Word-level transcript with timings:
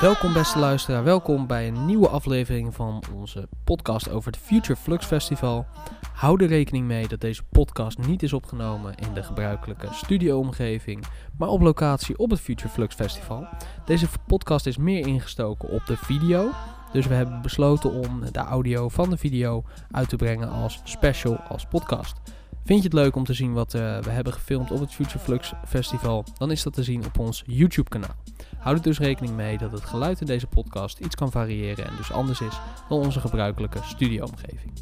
Welkom 0.00 0.32
beste 0.32 0.58
luisteraar, 0.58 1.04
welkom 1.04 1.46
bij 1.46 1.68
een 1.68 1.86
nieuwe 1.86 2.08
aflevering 2.08 2.74
van 2.74 3.02
onze 3.14 3.48
podcast 3.64 4.10
over 4.10 4.32
het 4.32 4.40
Future 4.40 4.76
Flux 4.76 5.06
Festival. 5.06 5.66
Hou 6.12 6.42
er 6.42 6.48
rekening 6.48 6.86
mee 6.86 7.08
dat 7.08 7.20
deze 7.20 7.42
podcast 7.42 7.98
niet 7.98 8.22
is 8.22 8.32
opgenomen 8.32 8.94
in 8.94 9.14
de 9.14 9.22
gebruikelijke 9.22 9.88
studioomgeving, 9.90 11.04
maar 11.38 11.48
op 11.48 11.60
locatie 11.60 12.18
op 12.18 12.30
het 12.30 12.40
Future 12.40 12.72
Flux 12.72 12.94
Festival. 12.94 13.46
Deze 13.84 14.06
podcast 14.26 14.66
is 14.66 14.76
meer 14.76 15.06
ingestoken 15.06 15.68
op 15.68 15.86
de 15.86 15.96
video, 15.96 16.50
dus 16.92 17.06
we 17.06 17.14
hebben 17.14 17.42
besloten 17.42 17.92
om 17.92 18.20
de 18.32 18.38
audio 18.38 18.88
van 18.88 19.10
de 19.10 19.16
video 19.16 19.64
uit 19.90 20.08
te 20.08 20.16
brengen 20.16 20.50
als 20.50 20.80
special, 20.84 21.36
als 21.36 21.66
podcast. 21.66 22.20
Vind 22.66 22.78
je 22.78 22.84
het 22.84 22.98
leuk 22.98 23.16
om 23.16 23.24
te 23.24 23.32
zien 23.32 23.52
wat 23.52 23.74
uh, 23.74 23.98
we 23.98 24.10
hebben 24.10 24.32
gefilmd 24.32 24.70
op 24.70 24.80
het 24.80 24.94
Future 24.94 25.18
Flux 25.18 25.52
Festival? 25.66 26.24
Dan 26.38 26.50
is 26.50 26.62
dat 26.62 26.72
te 26.72 26.82
zien 26.82 27.04
op 27.04 27.18
ons 27.18 27.42
YouTube 27.46 27.88
kanaal. 27.88 28.14
Houd 28.58 28.76
er 28.76 28.82
dus 28.82 28.98
rekening 28.98 29.34
mee 29.34 29.58
dat 29.58 29.72
het 29.72 29.84
geluid 29.84 30.20
in 30.20 30.26
deze 30.26 30.46
podcast 30.46 30.98
iets 30.98 31.14
kan 31.14 31.30
variëren 31.30 31.86
en 31.86 31.92
dus 31.96 32.12
anders 32.12 32.40
is 32.40 32.58
dan 32.88 32.98
onze 32.98 33.20
gebruikelijke 33.20 33.78
studioomgeving. 33.82 34.72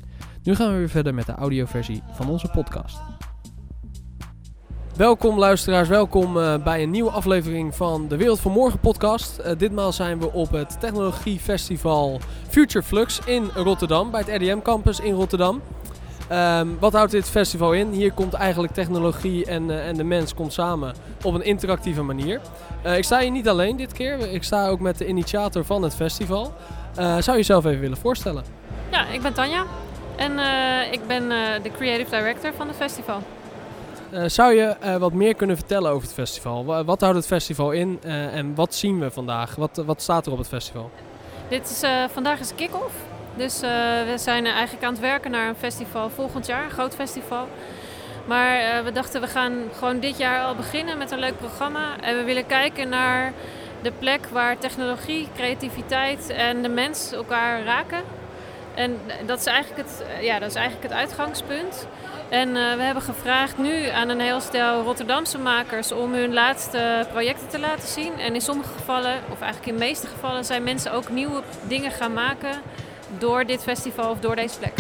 Nu 0.43 0.55
gaan 0.55 0.73
we 0.73 0.79
weer 0.79 0.89
verder 0.89 1.15
met 1.15 1.27
de 1.27 1.35
audioversie 1.35 2.03
van 2.13 2.29
onze 2.29 2.49
podcast. 2.49 2.99
Welkom 4.97 5.39
luisteraars, 5.39 5.89
welkom 5.89 6.37
uh, 6.37 6.63
bij 6.63 6.83
een 6.83 6.91
nieuwe 6.91 7.11
aflevering 7.11 7.75
van 7.75 8.09
de 8.09 8.17
Wereld 8.17 8.41
van 8.41 8.53
Morgen 8.53 8.81
podcast. 8.81 9.41
Uh, 9.41 9.53
ditmaal 9.59 9.93
zijn 9.93 10.19
we 10.19 10.33
op 10.33 10.51
het 10.51 10.81
technologiefestival 10.81 12.21
Future 12.49 12.85
Flux 12.85 13.21
in 13.25 13.45
Rotterdam, 13.55 14.11
bij 14.11 14.21
het 14.21 14.43
RDM 14.43 14.63
campus 14.63 15.01
in 15.01 15.15
Rotterdam. 15.15 15.61
Um, 16.33 16.77
wat 16.79 16.93
houdt 16.93 17.11
dit 17.11 17.31
festival 17.31 17.73
in? 17.73 17.91
Hier 17.91 18.13
komt 18.13 18.33
eigenlijk 18.33 18.73
technologie 18.73 19.47
en, 19.47 19.69
uh, 19.69 19.89
en 19.89 19.97
de 19.97 20.05
mens 20.05 20.35
komt 20.35 20.53
samen 20.53 20.95
op 21.23 21.35
een 21.35 21.45
interactieve 21.45 22.03
manier. 22.03 22.41
Uh, 22.87 22.97
ik 22.97 23.05
sta 23.05 23.19
hier 23.19 23.31
niet 23.31 23.49
alleen 23.49 23.77
dit 23.77 23.93
keer. 23.93 24.33
Ik 24.33 24.43
sta 24.43 24.69
ook 24.69 24.81
met 24.81 24.99
de 24.99 25.07
initiator 25.07 25.65
van 25.65 25.83
het 25.83 25.95
festival. 25.95 26.53
Uh, 26.99 27.05
zou 27.05 27.31
je 27.31 27.37
jezelf 27.37 27.65
even 27.65 27.81
willen 27.81 27.97
voorstellen? 27.97 28.45
Ja, 28.91 29.07
ik 29.07 29.23
ben 29.23 29.33
Tanja. 29.33 29.65
En 30.17 30.33
ik 30.93 31.07
ben 31.07 31.29
de 31.63 31.71
creative 31.77 32.11
director 32.11 32.53
van 32.57 32.69
het 32.69 32.77
festival. 32.77 33.19
zou 34.27 34.55
je 34.55 34.77
wat 34.99 35.13
meer 35.13 35.35
kunnen 35.35 35.57
vertellen 35.57 35.91
over 35.91 36.03
het 36.03 36.15
festival? 36.15 36.85
Wat 36.85 37.01
houdt 37.01 37.17
het 37.17 37.27
festival 37.27 37.71
in 37.71 37.99
en 38.33 38.55
wat 38.55 38.75
zien 38.75 38.99
we 38.99 39.11
vandaag? 39.11 39.55
Wat, 39.55 39.83
wat 39.87 40.03
staat 40.03 40.27
er 40.27 40.33
op 40.33 40.39
het 40.39 40.49
festival? 40.49 40.91
Dit 41.49 41.71
is, 41.71 41.83
vandaag 42.13 42.41
is 42.41 42.55
kick-off. 42.55 42.95
Dus 43.37 43.63
uh, 43.63 43.71
we 44.11 44.15
zijn 44.19 44.47
eigenlijk 44.47 44.85
aan 44.85 44.93
het 44.93 45.01
werken 45.01 45.31
naar 45.31 45.49
een 45.49 45.57
festival 45.57 46.11
volgend 46.11 46.47
jaar, 46.47 46.65
een 46.65 46.71
groot 46.71 46.95
festival. 46.95 47.49
Maar 48.25 48.61
uh, 48.61 48.85
we 48.85 48.93
dachten 48.93 49.21
we 49.21 49.27
gaan 49.27 49.53
gewoon 49.73 50.01
dit 50.01 50.19
jaar 50.19 50.45
al 50.45 50.55
beginnen 50.55 50.99
met 50.99 51.11
een 51.11 51.19
leuk 51.19 51.39
programma. 51.39 52.01
En 52.01 52.17
we 52.17 52.25
willen 52.25 52.47
kijken 52.47 52.89
naar 52.89 53.33
de 53.83 53.93
plek 53.99 54.27
waar 54.27 54.59
technologie, 54.59 55.29
creativiteit 55.37 56.29
en 56.29 56.63
de 56.63 56.69
mens 56.69 57.13
elkaar 57.13 57.65
raken. 57.65 58.03
En 58.75 59.01
dat 59.27 59.39
is 59.39 59.47
eigenlijk 59.47 59.89
het, 59.89 60.05
ja, 60.21 60.39
dat 60.39 60.49
is 60.49 60.55
eigenlijk 60.55 60.89
het 60.89 60.99
uitgangspunt. 60.99 61.87
En 62.29 62.53
we 62.53 62.83
hebben 62.83 63.03
gevraagd 63.03 63.59
nu 63.59 63.89
aan 63.89 64.09
een 64.09 64.21
heel 64.21 64.41
stel 64.41 64.83
Rotterdamse 64.83 65.39
makers 65.39 65.93
om 65.93 66.13
hun 66.13 66.33
laatste 66.33 67.07
projecten 67.11 67.49
te 67.49 67.59
laten 67.59 67.89
zien. 67.89 68.19
En 68.19 68.35
in 68.35 68.41
sommige 68.41 68.73
gevallen, 68.73 69.15
of 69.31 69.41
eigenlijk 69.41 69.73
in 69.73 69.79
de 69.79 69.85
meeste 69.85 70.07
gevallen, 70.07 70.45
zijn 70.45 70.63
mensen 70.63 70.93
ook 70.93 71.09
nieuwe 71.09 71.43
dingen 71.69 71.91
gaan 71.91 72.13
maken 72.13 72.63
door 73.19 73.45
dit 73.45 73.63
festival 73.63 74.11
of 74.11 74.21
door 74.21 74.37
deze 74.37 74.59
plek. 74.59 74.73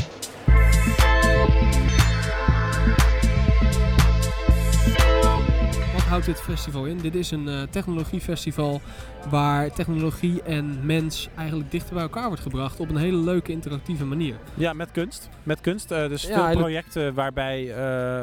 Houdt 6.14 6.28
dit 6.28 6.40
festival 6.40 6.84
in? 6.84 6.98
Dit 6.98 7.14
is 7.14 7.30
een 7.30 7.46
uh, 7.46 7.62
technologiefestival 7.70 8.80
waar 9.30 9.72
technologie 9.72 10.42
en 10.42 10.86
mens 10.86 11.28
eigenlijk 11.36 11.70
dichter 11.70 11.94
bij 11.94 12.02
elkaar 12.02 12.26
wordt 12.26 12.42
gebracht 12.42 12.80
op 12.80 12.88
een 12.88 12.96
hele 12.96 13.16
leuke 13.16 13.52
interactieve 13.52 14.04
manier. 14.04 14.34
Ja, 14.54 14.72
met 14.72 14.90
kunst. 14.92 15.28
Met 15.42 15.60
kunst. 15.60 15.90
Uh, 15.90 16.08
dus 16.08 16.22
ja, 16.22 16.50
veel 16.50 16.58
projecten 16.58 17.14
waarbij, 17.14 17.62
uh, 17.64 17.74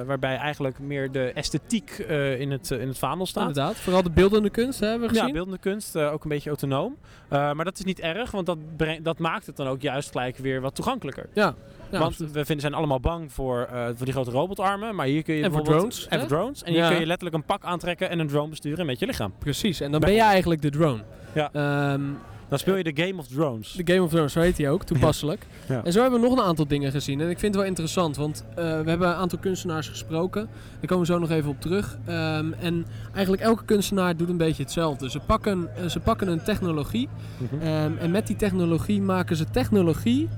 waarbij 0.08 0.36
eigenlijk 0.38 0.80
meer 0.80 1.12
de 1.12 1.32
esthetiek 1.32 1.98
in, 2.38 2.52
het, 2.52 2.72
in 2.72 2.88
het 2.88 2.98
vaandel 2.98 3.26
staat. 3.26 3.48
Inderdaad, 3.48 3.76
vooral 3.76 4.04
de 4.04 4.10
beeldende 4.10 4.50
kunst 4.50 4.80
hè, 4.80 4.88
hebben 4.88 5.08
we 5.08 5.14
gezien. 5.14 5.28
Ja, 5.28 5.34
beeldende 5.34 5.60
kunst, 5.60 5.98
ook 5.98 6.24
een 6.24 6.30
beetje 6.30 6.50
autonoom. 6.50 6.98
maar 7.30 7.66
dat 7.66 7.80
is 7.80 7.86
niet 7.86 8.00
erg, 8.00 8.32
want 8.32 8.46
dat, 8.46 8.58
dat 9.02 9.20
maakt 9.20 9.46
het 9.46 9.56
dan 9.56 9.68
ook 9.68 9.82
juist 9.82 10.12
gelijk 10.12 10.38
weer 10.38 10.62
wat 10.62 10.76
toegankelijker. 10.76 11.30
Ja, 11.34 11.56
ja, 11.92 12.00
Want 12.00 12.18
we 12.18 12.26
vinden, 12.32 12.60
zijn 12.60 12.74
allemaal 12.74 13.00
bang 13.00 13.32
voor, 13.34 13.70
uh, 13.74 13.86
voor 13.96 14.06
die 14.06 14.14
grote 14.14 14.32
robotarmen. 14.32 14.96
Maar 14.96 15.06
hier 15.06 15.24
kun 15.24 15.36
je 15.36 15.44
en 15.44 15.52
voor 15.52 15.64
drones. 15.64 16.08
En 16.08 16.20
voor 16.20 16.28
drones. 16.28 16.64
En 16.64 16.74
hier 16.74 16.88
kun 16.88 17.00
je 17.00 17.06
letterlijk 17.06 17.36
een 17.36 17.46
pak 17.46 17.64
aantrekken 17.64 18.10
en 18.10 18.20
een 18.20 18.28
drone 18.28 18.50
besturen 18.50 18.86
met 18.86 19.00
je 19.00 19.06
lichaam. 19.06 19.34
Precies. 19.40 19.80
En 19.80 19.92
dan 19.92 20.00
ben 20.00 20.14
je 20.14 20.22
eigenlijk 20.22 20.62
de 20.62 20.70
drone. 20.70 21.04
Ja. 21.34 21.94
Um, 21.94 22.18
dan 22.52 22.60
speel 22.60 22.76
je 22.76 22.84
de 22.84 23.04
Game 23.04 23.18
of 23.18 23.28
Drones. 23.28 23.72
De 23.72 23.94
Game 23.94 24.06
of 24.06 24.10
Drones, 24.10 24.34
zo 24.34 24.40
heet 24.40 24.58
hij 24.58 24.70
ook, 24.70 24.84
toepasselijk. 24.84 25.46
Ja. 25.68 25.84
En 25.84 25.92
zo 25.92 26.02
hebben 26.02 26.22
we 26.22 26.28
nog 26.28 26.38
een 26.38 26.44
aantal 26.44 26.68
dingen 26.68 26.92
gezien. 26.92 27.22
En 27.22 27.30
ik 27.30 27.40
vind 27.40 27.54
het 27.54 27.56
wel 27.56 27.72
interessant, 27.72 28.18
want 28.18 28.46
uh, 28.50 28.56
we 28.56 28.90
hebben 28.90 29.08
een 29.08 29.14
aantal 29.14 29.40
kunstenaars 29.40 29.88
gesproken. 29.88 30.50
Daar 30.80 30.86
komen 30.86 31.00
we 31.00 31.14
zo 31.14 31.20
nog 31.20 31.30
even 31.30 31.50
op 31.50 31.62
terug. 31.62 31.98
Um, 32.10 32.54
en 32.54 32.86
eigenlijk 33.14 33.44
elke 33.44 33.66
kunstenaar 33.66 34.18
doet 34.18 34.30
een 34.30 34.38
beetje 34.38 34.64
hetzelfde. 34.64 35.10
Ze 35.10 35.20
pakken, 35.20 35.70
uh, 35.80 35.90
ze 35.90 36.00
pakken 36.00 36.28
een 36.28 36.44
technologie. 36.44 37.10
Mm 37.38 37.48
-hmm. 37.50 37.68
um, 37.68 37.98
en 37.98 38.12
met 38.12 38.28
die 38.28 38.36
technologie 38.36 39.02
maken 39.02 39.36
ze 39.36 39.46
technologie 39.50 40.30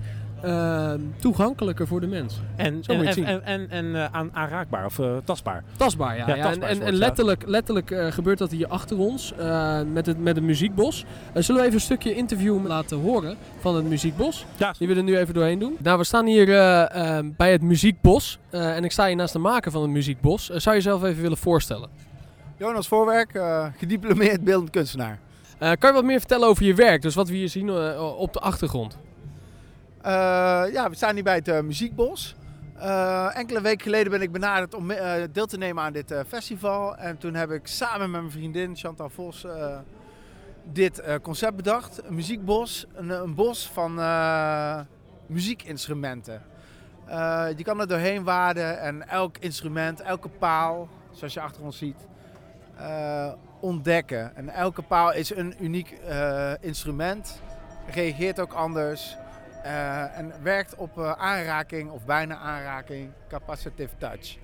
uh, 0.46 0.92
toegankelijker 1.20 1.88
voor 1.88 2.00
de 2.00 2.08
mens. 2.08 2.40
En, 2.56 2.82
en, 2.86 3.06
en, 3.06 3.46
en, 3.46 3.70
en 3.70 3.86
uh, 3.86 4.06
aan, 4.12 4.30
aanraakbaar 4.34 4.86
of 4.86 4.98
uh, 4.98 5.18
tastbaar. 5.24 5.64
Tastbaar, 5.78 6.18
ja. 6.18 6.28
ja, 6.28 6.36
ja. 6.36 6.44
Tastbaar 6.44 6.70
en, 6.70 6.82
en, 6.82 6.94
letterlijk, 6.94 7.44
letterlijk 7.48 7.92
uh, 7.92 8.12
gebeurt 8.12 8.38
dat 8.38 8.52
hier 8.52 8.68
achter 8.68 8.98
ons 8.98 9.34
met, 9.94 10.06
het, 10.06 10.20
met 10.20 10.36
het 10.36 10.46
muziekbos. 10.46 11.06
zullen 11.34 11.62
we 11.62 11.68
even 11.68 11.74
een 11.80 11.86
stukje 11.86 12.14
interview 12.14 12.68
laten 12.68 12.98
horen 12.98 13.38
van 13.60 13.76
het 13.76 13.86
muziekbos? 13.86 14.46
Ja. 14.58 14.74
Die 14.78 14.88
we 14.88 14.96
er 14.96 15.04
nu 15.04 15.18
even 15.18 15.34
doorheen 15.34 15.60
doen. 15.60 15.78
Nou, 15.80 15.98
we 15.98 16.04
staan 16.04 16.26
hier 16.26 16.54
ehm, 16.54 17.30
bij 17.38 17.52
het 17.52 17.62
muziekbos. 17.62 18.40
en 18.50 18.84
ik 18.84 18.92
sta 18.92 19.08
hier 19.08 19.16
naast 19.16 19.34
de 19.34 19.40
maker 19.40 19.72
van 19.72 19.82
het 19.82 19.92
muziekbos. 19.92 20.46
zou 20.46 20.76
je 20.76 20.82
jezelf 20.82 21.04
even 21.04 21.22
willen 21.22 21.38
voorstellen? 21.38 21.90
Jonas 22.58 22.88
Voorwerk, 22.88 23.42
gediplomeerd 23.78 24.44
beeldend 24.44 24.70
kunstenaar. 24.70 25.20
kan 25.58 25.90
je 25.90 25.92
wat 25.92 26.04
meer 26.04 26.20
vertellen 26.20 26.48
over 26.48 26.66
je 26.66 26.74
werk? 26.74 27.02
Dus 27.02 27.16
wat 27.16 27.30
we 27.30 27.36
hier 27.36 27.50
zien 27.50 27.72
op 27.98 28.34
de 28.34 28.40
achtergrond? 28.40 28.98
Uh, 30.06 30.10
ja, 30.72 30.90
we 30.90 30.96
staan 30.96 31.14
hier 31.14 31.24
bij 31.24 31.36
het 31.36 31.48
uh, 31.48 31.60
Muziekbos. 31.60 32.36
Uh, 32.78 33.38
enkele 33.38 33.62
weken 33.62 33.82
geleden 33.82 34.12
ben 34.12 34.22
ik 34.22 34.32
benaderd 34.32 34.74
om 34.74 34.92
deel 35.32 35.46
te 35.46 35.58
nemen 35.58 35.84
aan 35.84 35.94
dit 35.94 36.16
festival. 36.28 36.96
En 36.96 37.18
toen 37.18 37.34
heb 37.34 37.52
ik 37.52 37.68
samen 37.68 38.12
met 38.12 38.22
mijn 38.22 38.32
vriendin 38.32 38.76
Chantal 38.76 39.10
Vos 39.10 39.46
dit 40.64 41.04
concept 41.22 41.56
bedacht. 41.56 42.04
Een 42.06 42.16
muziekbos, 42.16 42.86
een, 42.94 43.10
een 43.10 43.36
bos 43.36 43.70
van 43.74 43.96
muziekinstrumenten. 45.26 46.42
je 47.56 47.64
kan 47.64 47.80
er 47.80 47.88
doorheen 47.88 48.24
waden 48.24 48.80
en 48.80 49.08
elk 49.10 49.38
instrument, 49.38 50.02
elke 50.02 50.30
paal, 50.30 50.90
zoals 51.12 51.34
je 51.34 51.42
achter 51.42 51.64
ons 51.64 51.78
ziet, 51.78 52.08
ontdekken. 53.60 54.36
En 54.36 54.50
elke 54.50 54.82
paal 54.82 55.14
is 55.14 55.36
een 55.36 55.56
uniek 55.60 56.00
instrument, 56.60 57.42
reageert 57.94 58.40
ook 58.40 58.54
anders. 58.54 59.18
Uh, 59.66 60.18
en 60.18 60.34
werkt 60.42 60.76
op 60.76 60.98
uh, 60.98 61.12
aanraking 61.12 61.92
of 61.92 62.06
bijna 62.06 62.38
aanraking, 62.38 63.12
capacitive 63.28 63.98
touch. 63.98 64.38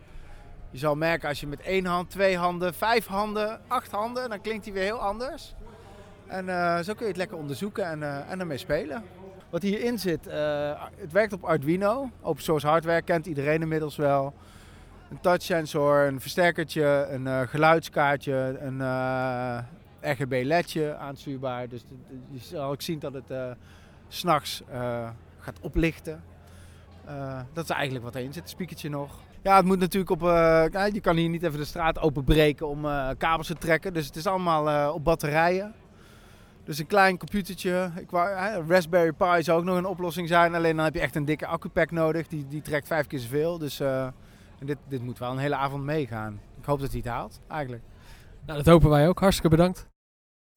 Je 0.69 0.78
zal 0.78 0.96
merken 0.96 1.30
als 1.30 1.40
je 1.40 1.47
met 1.47 1.62
één 1.62 1.85
hand, 1.85 2.09
twee 2.09 2.38
handen, 2.38 2.74
vijf 2.74 3.06
handen, 3.06 3.59
acht 3.68 3.91
handen, 3.91 4.29
dan 4.29 4.41
klinkt 4.41 4.66
hij 4.66 4.74
weer 4.74 4.84
heel 4.84 5.00
anders. 5.00 5.56
En 6.28 6.46
uh, 6.46 6.79
zo 6.79 6.94
kun 6.94 7.02
je 7.02 7.08
het 7.08 7.18
lekker 7.18 7.38
onderzoeken 7.38 7.85
en, 7.85 8.28
en 8.28 8.40
ermee 8.40 8.58
spelen. 8.58 9.03
Wat 9.50 9.62
hierin 9.62 10.00
zit, 10.00 10.25
het 10.96 11.12
werkt 11.12 11.34
op 11.34 11.44
Arduino. 11.44 12.09
Open 12.22 12.44
source 12.44 12.68
hardware 12.68 13.02
kent 13.02 13.25
iedereen 13.25 13.62
inmiddels 13.62 13.96
wel. 13.96 14.34
Een 15.09 15.22
touchsensor, 15.22 16.08
een 16.08 16.22
versterkertje, 16.22 17.08
een 17.09 17.47
geluidskaartje, 17.47 18.58
een 18.59 18.82
RGB 20.02 20.41
ledje 20.46 20.96
aanstuurbaar. 20.96 21.67
Dus 21.67 21.85
je 22.32 22.40
zal 22.40 22.72
ook 22.72 22.82
zien 22.82 22.99
dat 22.99 23.14
het 23.14 23.58
s'nachts 24.09 24.61
uh, 24.72 25.09
gaat 25.40 25.59
oplichten. 25.61 26.23
Uh, 27.08 27.40
dat 27.53 27.64
is 27.64 27.70
eigenlijk 27.70 28.06
wat 28.06 28.16
erin 28.16 28.34
zit, 28.34 28.41
het 28.41 28.52
spiekertje 28.52 28.90
nog. 28.90 29.20
Ja, 29.41 29.56
het 29.56 29.66
moet 29.66 29.79
natuurlijk 29.79 30.11
op. 30.11 30.23
Uh, 30.23 30.66
je 30.91 31.00
kan 31.02 31.16
hier 31.16 31.29
niet 31.29 31.44
even 31.44 31.59
de 31.59 31.66
straat 31.66 32.00
openbreken 32.00 32.67
om 32.67 32.82
kabels 33.17 33.47
te 33.47 33.58
trekken. 33.58 33.94
Dus 33.94 34.06
het 34.06 34.16
is 34.16 34.28
allemaal 34.28 34.94
op 34.94 35.03
batterijen. 35.03 35.73
Dus 36.64 36.79
een 36.79 36.88
klein 36.88 37.17
computertje. 37.17 37.91
Ik 38.00 38.09
wou, 38.09 38.29
Raspberry 38.67 39.11
Pi 39.11 39.44
zou 39.44 39.59
ook 39.59 39.66
nog 39.66 39.78
een 39.78 39.85
oplossing 39.85 40.28
zijn. 40.28 40.55
Alleen 40.55 40.76
dan 40.76 40.85
heb 40.85 40.94
je 40.94 41.00
echt 41.00 41.16
een 41.16 41.26
dikke 41.26 41.46
accupack 41.46 41.91
nodig. 41.91 42.28
Die, 42.28 42.47
die 42.47 42.62
trekt 42.62 42.88
vijf 42.88 43.08
keer 43.08 43.20
zoveel. 43.20 43.58
Dus 43.58 43.82
dit, 44.59 44.78
dit 44.88 45.02
moet 45.02 45.20
wel 45.20 45.32
een 45.32 45.38
hele 45.38 45.55
avond 45.55 45.84
meegaan. 45.84 46.40
Ik 46.59 46.66
hoop 46.66 46.79
dat 46.79 46.90
hij 46.90 47.00
het 47.03 47.09
haalt, 47.09 47.40
eigenlijk. 47.47 47.84
Nou, 48.46 48.58
dat 48.58 48.67
hopen 48.73 48.90
wij 48.90 49.08
ook. 49.08 49.20
Hartstikke 49.20 49.55
bedankt. 49.55 49.89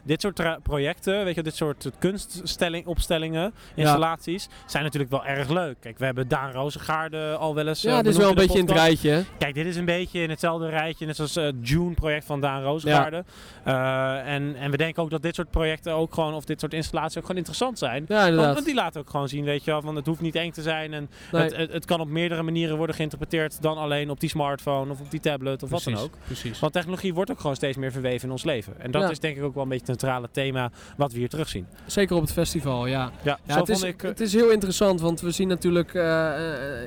Dit 0.03 0.21
soort 0.21 0.63
projecten, 0.63 1.25
weet 1.25 1.35
je, 1.35 1.43
dit 1.43 1.57
soort 1.57 1.91
kunstopstellingen, 1.99 3.55
installaties, 3.75 4.49
zijn 4.67 4.83
natuurlijk 4.83 5.11
wel 5.11 5.25
erg 5.25 5.49
leuk. 5.49 5.77
Kijk, 5.81 5.99
we 5.99 6.05
hebben 6.05 6.29
Daan 6.29 6.53
Rozengaarde 6.53 7.37
al 7.37 7.55
wel 7.55 7.69
eens. 7.69 7.83
Ja, 7.83 8.03
dit 8.03 8.13
is 8.13 8.19
wel 8.19 8.29
een 8.29 8.35
beetje 8.35 8.59
in 8.59 8.65
het 8.67 8.75
rijtje. 8.75 9.25
Kijk, 9.39 9.55
dit 9.55 9.67
is 9.67 9.77
een 9.77 9.85
beetje 9.85 10.21
in 10.21 10.31
hetzelfde 10.31 10.69
rijtje, 10.69 11.07
net 11.07 11.17
zoals 11.17 11.35
het 11.35 11.55
June-project 11.61 12.25
van 12.25 12.41
Daan 12.41 12.63
Rozengaarde. 12.63 13.25
Ja. 13.65 14.23
en, 14.23 14.57
en 14.57 14.71
we 14.71 14.77
denken 14.77 15.03
ook 15.03 15.11
dat 15.11 15.23
dit 15.23 15.35
soort 15.35 15.51
projecten 15.51 15.93
ook 15.93 16.15
gewoon, 16.15 16.35
of 16.35 16.45
dit 16.45 16.61
soort 16.61 16.75
installaties 16.75 17.17
ook 17.17 17.23
gewoon 17.23 17.37
interessant 17.37 17.79
zijn. 17.79 18.05
Ja, 18.09 18.27
inderdaad. 18.27 18.55
Want, 18.55 18.67
die 18.67 18.75
laten 18.75 19.01
ook 19.01 19.11
gewoon 19.11 19.29
zien, 19.29 19.45
weet 19.45 19.65
je 19.65 19.71
wel, 19.71 19.81
van 19.81 19.97
het 19.97 20.07
hoeft 20.07 20.21
niet 20.21 20.35
eng 20.35 20.51
te 20.51 20.63
zijn. 20.63 20.93
En 20.93 21.11
het, 21.31 21.57
het, 21.57 21.73
het, 21.73 21.85
kan 21.85 22.01
op 22.01 22.09
meerdere 22.09 22.43
manieren 22.43 22.77
worden 22.77 22.97
geïnterpreteerd 22.97 23.63
dan 23.63 23.77
alleen 23.77 24.11
op 24.11 24.21
die 24.21 24.29
smartphone 24.29 24.91
of 24.91 25.01
op 25.01 25.11
die 25.11 25.21
tablet 25.21 25.63
of 25.63 25.71
wat 25.71 25.85
dan 25.85 25.97
ook. 25.97 26.15
Precies. 26.25 26.61
Want 26.61 26.73
technologie 26.73 27.15
wordt 27.15 27.31
ook 27.31 27.41
gewoon 27.41 27.57
steeds 27.57 27.77
meer 27.77 27.93
verweven 27.93 28.27
in 28.27 28.33
ons 28.33 28.45
leven. 28.45 28.81
En 28.81 28.91
dat 28.91 29.11
is 29.11 29.21
denk 29.21 29.37
ik 29.37 29.43
ook 29.43 29.55
wel 29.55 29.63
een 29.63 29.69
beetje 29.69 29.92
centrale 29.93 30.29
thema 30.33 30.71
wat 30.97 31.13
we 31.13 31.19
hier 31.19 31.29
terugzien. 31.29 31.67
Zeker 31.87 32.17
op 32.17 32.23
het 32.23 32.33
festival, 32.33 32.87
ja. 32.87 33.11
Ja, 33.23 33.39
ja 33.47 33.59
het, 33.59 33.69
is, 33.69 33.83
ik, 33.83 34.01
het 34.01 34.21
is 34.21 34.33
heel 34.33 34.51
interessant, 34.51 35.01
want 35.01 35.21
we 35.21 35.31
zien 35.31 35.49
natuurlijk 35.49 35.95
uh, 35.95 36.31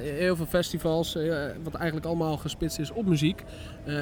heel 0.02 0.36
veel 0.36 0.46
festivals, 0.46 1.16
uh, 1.16 1.46
wat 1.64 1.74
eigenlijk 1.74 2.06
allemaal 2.06 2.38
gespitst 2.38 2.80
is 2.80 2.92
op 2.92 3.06
muziek. 3.06 3.44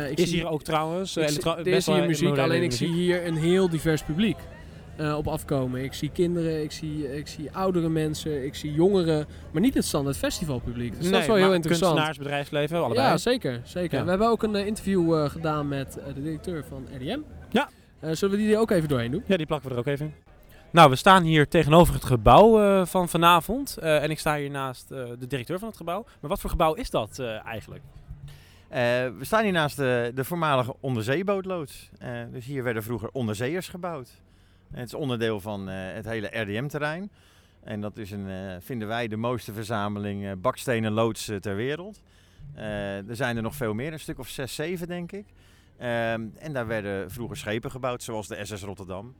ik 0.09 0.19
is 0.19 0.29
zie, 0.29 0.39
hier 0.39 0.49
ook 0.49 0.63
trouwens. 0.63 1.17
Ik, 1.17 1.45
er 1.45 1.67
is 1.67 1.85
hier 1.85 2.05
muziek, 2.05 2.37
alleen 2.37 2.63
ik 2.63 2.71
zie 2.71 2.93
hier 2.93 3.27
een 3.27 3.37
heel 3.37 3.69
divers 3.69 4.03
publiek. 4.03 4.37
Uh, 4.99 5.17
op 5.17 5.27
afkomen. 5.27 5.83
Ik 5.83 5.93
zie 5.93 6.11
kinderen, 6.13 6.63
ik 6.63 6.71
zie, 6.71 7.17
ik 7.17 7.27
zie 7.27 7.51
oudere 7.51 7.89
mensen, 7.89 8.45
ik 8.45 8.55
zie 8.55 8.73
jongeren, 8.73 9.25
maar 9.51 9.61
niet 9.61 9.73
het 9.73 9.85
standaard 9.85 10.17
festivalpubliek. 10.17 10.91
Dus 10.91 11.01
nee, 11.01 11.11
dat 11.11 11.21
is 11.21 11.27
wel 11.27 11.35
heel 11.35 11.53
interessant. 11.53 11.91
Kunstenaars, 11.91 12.17
bedrijfsleven, 12.17 12.77
allebei. 12.77 13.07
Ja, 13.07 13.17
zeker. 13.17 13.61
zeker. 13.63 14.03
We 14.03 14.09
hebben 14.09 14.27
ook 14.27 14.43
een 14.43 14.55
interview 14.55 15.13
uh, 15.13 15.29
gedaan 15.29 15.67
met 15.67 15.99
de 16.15 16.21
directeur 16.21 16.63
van 16.69 16.87
RDM. 16.95 17.19
Ja. 17.49 17.69
Zullen 18.11 18.37
we 18.37 18.43
die 18.43 18.53
er 18.53 18.59
ook 18.59 18.71
even 18.71 18.89
doorheen 18.89 19.11
doen? 19.11 19.23
Ja, 19.27 19.37
die 19.37 19.45
plakken 19.45 19.69
we 19.69 19.75
er 19.75 19.81
ook 19.81 19.87
even 19.87 20.05
in. 20.05 20.13
Nou, 20.71 20.89
we 20.89 20.95
staan 20.95 21.23
hier 21.23 21.47
tegenover 21.47 21.93
het 21.93 22.05
gebouw 22.05 22.85
van 22.85 23.09
vanavond. 23.09 23.77
en 23.77 24.09
ik 24.09 24.19
sta 24.19 24.37
hier 24.37 24.49
naast 24.49 24.87
de 24.87 25.27
directeur 25.27 25.59
van 25.59 25.67
het 25.67 25.77
gebouw. 25.77 26.05
Maar 26.19 26.29
wat 26.29 26.39
voor 26.39 26.49
gebouw 26.49 26.73
is 26.73 26.89
dat 26.89 27.19
eigenlijk? 27.45 27.83
we 28.69 29.19
staan 29.21 29.43
hier 29.43 29.51
naast 29.51 29.77
de, 29.77 30.11
de 30.15 30.23
voormalige 30.23 30.75
onderzeebootloods. 30.79 31.89
dus 32.31 32.45
hier 32.45 32.63
werden 32.63 32.83
vroeger 32.83 33.09
onderzeeërs 33.11 33.67
gebouwd. 33.67 34.09
Het 34.73 34.87
is 34.87 34.93
onderdeel 34.93 35.39
van 35.39 35.69
eh, 35.69 35.75
het 35.93 36.05
hele 36.05 36.27
RDM-terrein. 36.31 37.11
En 37.63 37.81
dat 37.81 37.97
is 37.97 38.11
een, 38.11 38.29
eh, 38.29 38.55
vinden 38.59 38.87
wij 38.87 39.07
de 39.07 39.17
mooiste 39.17 39.53
verzameling 39.53 40.25
eh, 40.25 40.31
bakstenen 40.37 40.91
loods 40.91 41.31
ter 41.39 41.55
wereld. 41.55 42.01
er 42.55 43.15
zijn 43.15 43.35
er 43.35 43.41
nog 43.41 43.55
veel 43.55 43.73
meer, 43.73 43.93
een 43.93 43.99
stuk 43.99 44.19
of 44.19 44.27
zes, 44.27 44.55
zeven 44.55 44.87
denk 44.87 45.11
ik. 45.11 45.25
Ehm, 45.77 46.27
en 46.35 46.53
daar 46.53 46.67
werden 46.67 47.11
vroeger 47.11 47.37
schepen 47.37 47.71
gebouwd, 47.71 48.03
zoals 48.03 48.27
de 48.27 48.45
SS 48.45 48.61
Rotterdam. 48.63 49.15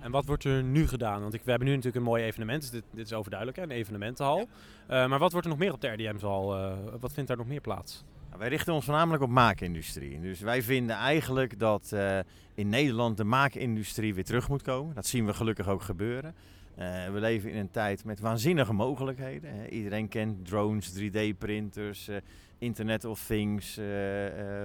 En 0.00 0.10
wat 0.10 0.24
wordt 0.24 0.44
er 0.44 0.62
nu 0.62 0.86
gedaan? 0.86 1.20
Want 1.20 1.34
ik, 1.34 1.42
we 1.42 1.50
hebben 1.50 1.68
nu 1.68 1.74
natuurlijk 1.74 2.04
een 2.04 2.10
mooi 2.10 2.24
evenement, 2.24 2.60
dus 2.60 2.70
dit, 2.70 2.84
dit 2.92 3.06
is 3.06 3.12
overduidelijk, 3.12 3.58
hè? 3.58 3.64
een 3.64 3.70
evenementenhal. 3.70 4.48
maar 4.88 5.18
wat 5.18 5.32
wordt 5.32 5.46
er 5.46 5.52
nog 5.52 5.60
meer 5.60 5.72
op 5.72 5.80
de 5.80 5.88
RDM-hal? 5.88 6.46
wat 7.00 7.12
vindt 7.12 7.28
daar 7.28 7.36
nog 7.36 7.46
meer 7.46 7.60
plaats? 7.60 8.04
Nou, 8.28 8.40
wij 8.40 8.48
richten 8.48 8.74
ons 8.74 8.84
voornamelijk 8.84 9.22
op 9.22 9.30
maakindustrie. 9.30 10.20
Dus 10.20 10.40
wij 10.40 10.62
vinden 10.62 10.96
eigenlijk 10.96 11.58
dat 11.58 11.90
uh, 11.94 12.18
in 12.54 12.68
Nederland 12.68 13.16
de 13.16 13.24
maakindustrie 13.24 14.14
weer 14.14 14.24
terug 14.24 14.48
moet 14.48 14.62
komen. 14.62 14.94
Dat 14.94 15.06
zien 15.06 15.26
we 15.26 15.34
gelukkig 15.34 15.68
ook 15.68 15.82
gebeuren. 15.82 16.34
We 17.12 17.18
leven 17.20 17.50
in 17.50 17.58
een 17.58 17.70
tijd 17.70 18.04
met 18.04 18.20
waanzinnige 18.20 18.72
mogelijkheden. 18.72 19.72
Iedereen 19.72 20.08
kent 20.08 20.46
drones, 20.46 20.98
3D-printers, 20.98 22.08
uh, 22.08 22.16
Internet 22.58 23.04
of 23.04 23.24
Things, 23.26 23.80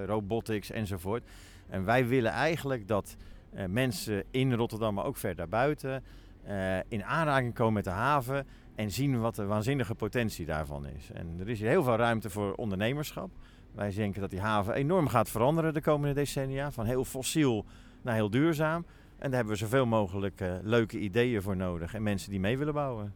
robotics 0.06 0.72
enzovoort. 0.72 1.24
En 1.70 1.86
wij 1.86 2.08
willen 2.08 2.32
eigenlijk 2.32 2.88
dat 2.88 3.16
mensen 3.68 4.24
in 4.32 4.54
Rotterdam, 4.54 4.94
maar 4.94 5.06
ook 5.06 5.18
ver 5.18 5.36
daarbuiten, 5.36 6.04
in 6.88 7.04
aanraking 7.04 7.54
komen 7.54 7.74
met 7.74 7.84
de 7.84 7.90
haven 7.90 8.48
en 8.76 8.92
zien 8.92 9.20
wat 9.20 9.36
de 9.36 9.46
waanzinnige 9.46 9.96
potentie 9.96 10.46
daarvan 10.46 10.86
is. 10.86 11.12
En 11.14 11.36
er 11.40 11.50
is 11.50 11.60
hier 11.60 11.70
heel 11.70 11.84
veel 11.84 11.96
ruimte 11.96 12.30
voor 12.30 12.54
ondernemerschap. 12.54 13.30
Wij 13.72 13.92
denken 13.92 14.22
dat 14.22 14.30
die 14.30 14.42
haven 14.42 14.74
enorm 14.74 15.08
gaat 15.08 15.30
veranderen 15.30 15.74
de 15.74 15.82
komende 15.82 16.14
decennia. 16.14 16.72
Van 16.72 16.86
heel 16.86 17.06
fossiel 17.06 17.66
naar 18.02 18.16
heel 18.16 18.30
duurzaam. 18.30 18.86
En 19.18 19.30
daar 19.30 19.40
hebben 19.40 19.54
we 19.54 19.60
zoveel 19.60 19.86
mogelijk 19.86 20.44
leuke 20.62 21.00
ideeën 21.00 21.42
voor 21.42 21.58
nodig 21.58 21.94
en 21.94 22.04
mensen 22.04 22.30
die 22.30 22.40
mee 22.40 22.58
willen 22.58 22.74
bouwen. 22.74 23.14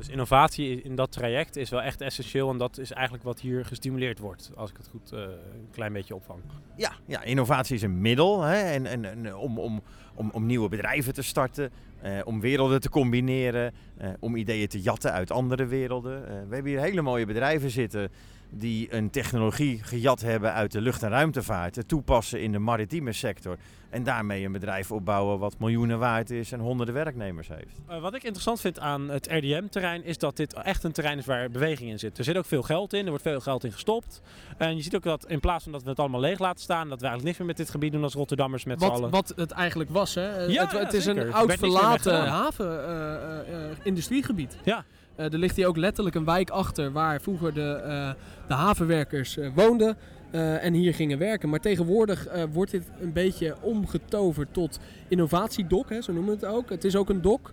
Dus 0.00 0.08
innovatie 0.08 0.82
in 0.82 0.94
dat 0.94 1.12
traject 1.12 1.56
is 1.56 1.70
wel 1.70 1.82
echt 1.82 2.00
essentieel 2.00 2.50
en 2.50 2.58
dat 2.58 2.78
is 2.78 2.92
eigenlijk 2.92 3.24
wat 3.24 3.40
hier 3.40 3.64
gestimuleerd 3.64 4.18
wordt, 4.18 4.50
als 4.56 4.70
ik 4.70 4.76
het 4.76 4.88
goed 4.88 5.12
uh, 5.12 5.20
een 5.20 5.68
klein 5.70 5.92
beetje 5.92 6.14
opvang. 6.14 6.40
Ja, 6.76 6.92
ja 7.06 7.22
innovatie 7.22 7.74
is 7.74 7.82
een 7.82 8.00
middel 8.00 8.42
hè, 8.42 8.56
en, 8.56 8.86
en, 8.86 9.04
en 9.04 9.36
om, 9.36 9.58
om, 9.58 9.82
om, 10.14 10.30
om 10.30 10.46
nieuwe 10.46 10.68
bedrijven 10.68 11.14
te 11.14 11.22
starten, 11.22 11.70
uh, 12.04 12.18
om 12.24 12.40
werelden 12.40 12.80
te 12.80 12.90
combineren, 12.90 13.74
uh, 14.00 14.08
om 14.20 14.36
ideeën 14.36 14.68
te 14.68 14.80
jatten 14.80 15.12
uit 15.12 15.30
andere 15.30 15.66
werelden. 15.66 16.22
we 16.48 16.54
hebben 16.54 16.72
hier 16.72 16.80
hele 16.80 17.02
mooie 17.02 17.26
bedrijven 17.26 17.70
zitten 17.70 18.10
die 18.50 18.94
een 18.94 19.10
technologie 19.10 19.82
gejat 19.82 20.20
hebben 20.20 20.52
uit 20.52 20.72
de 20.72 20.80
lucht- 20.80 21.02
en 21.02 21.08
ruimtevaart, 21.08 21.88
toepassen 21.88 22.42
in 22.42 22.52
de 22.52 22.58
maritieme 22.58 23.12
sector 23.12 23.56
en 23.90 24.02
daarmee 24.02 24.44
een 24.44 24.52
bedrijf 24.52 24.92
opbouwen 24.92 25.38
wat 25.38 25.58
miljoenen 25.58 25.98
waard 25.98 26.30
is 26.30 26.52
en 26.52 26.60
honderden 26.60 26.94
werknemers 26.94 27.48
heeft. 27.48 27.80
Uh, 27.90 28.00
wat 28.00 28.14
ik 28.14 28.22
interessant 28.22 28.60
vind 28.60 28.78
aan 28.78 29.08
het 29.08 29.26
RDM-terrein 29.26 30.04
is 30.04 30.18
dat 30.18 30.36
dit 30.36 30.52
echt 30.52 30.84
een 30.84 30.92
terrein 30.92 31.18
is 31.18 31.26
waar 31.26 31.50
beweging 31.50 31.90
in 31.90 31.98
zit. 31.98 32.18
Er 32.18 32.24
zit 32.24 32.36
ook 32.36 32.44
veel 32.44 32.62
geld 32.62 32.92
in, 32.92 33.02
er 33.02 33.08
wordt 33.08 33.22
veel 33.22 33.40
geld 33.40 33.64
in 33.64 33.72
gestopt. 33.72 34.20
En 34.56 34.76
je 34.76 34.82
ziet 34.82 34.96
ook 34.96 35.02
dat 35.02 35.26
in 35.26 35.40
plaats 35.40 35.62
van 35.62 35.72
dat 35.72 35.82
we 35.82 35.88
het 35.88 35.98
allemaal 35.98 36.20
leeg 36.20 36.38
laten 36.38 36.62
staan, 36.62 36.88
dat 36.88 37.00
we 37.00 37.06
eigenlijk 37.06 37.24
niks 37.24 37.38
meer 37.38 37.46
met 37.46 37.56
dit 37.56 37.70
gebied 37.70 37.92
doen 37.92 38.02
als 38.02 38.14
Rotterdammers 38.14 38.64
met 38.64 38.80
z'n 38.80 38.86
allen. 38.86 39.10
Wat 39.10 39.32
het 39.36 39.50
eigenlijk 39.50 39.90
was, 39.90 40.14
hè? 40.14 40.44
Ja, 40.44 40.62
het, 40.62 40.72
het 40.72 40.92
is 40.92 41.06
een 41.06 41.32
oud 41.32 41.52
verlaten 41.52 42.26
haven, 42.26 42.66
uh, 42.66 43.54
uh, 43.54 43.76
industriegebied. 43.82 44.56
Ja. 44.64 44.84
Er 45.20 45.38
ligt 45.38 45.56
hier 45.56 45.66
ook 45.66 45.76
letterlijk 45.76 46.16
een 46.16 46.24
wijk 46.24 46.50
achter 46.50 46.92
waar 46.92 47.20
vroeger 47.20 47.54
de, 47.54 48.14
de 48.48 48.54
havenwerkers 48.54 49.38
woonden. 49.54 49.96
Uh, 50.34 50.64
en 50.64 50.72
hier 50.72 50.94
gingen 50.94 51.18
werken. 51.18 51.48
Maar 51.48 51.60
tegenwoordig 51.60 52.28
wordt 52.52 52.70
dit 52.70 52.90
een 53.00 53.12
beetje 53.12 53.54
omgetoverd 53.60 54.48
tot 54.52 54.78
innovatiedok, 55.08 55.88
hè, 55.88 56.00
zo 56.00 56.12
noemen 56.12 56.38
we 56.38 56.46
het 56.46 56.54
ook. 56.54 56.70
Het 56.70 56.84
is 56.84 56.96
ook 56.96 57.08
een 57.08 57.22
dok. 57.22 57.52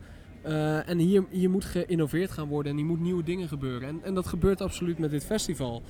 En 0.85 0.97
hier, 0.97 1.49
moet 1.49 1.65
geïnnoveerd 1.65 2.31
gaan 2.31 2.47
worden 2.47 2.71
en 2.71 2.77
hier 2.77 2.87
moet 2.87 2.99
nieuwe 2.99 3.23
dingen 3.23 3.47
gebeuren. 3.47 3.87
En, 3.87 3.99
en 4.03 4.13
dat 4.13 4.27
gebeurt 4.27 4.61
absoluut 4.61 4.97
met 4.97 5.11
dit 5.11 5.25
festival. 5.25 5.81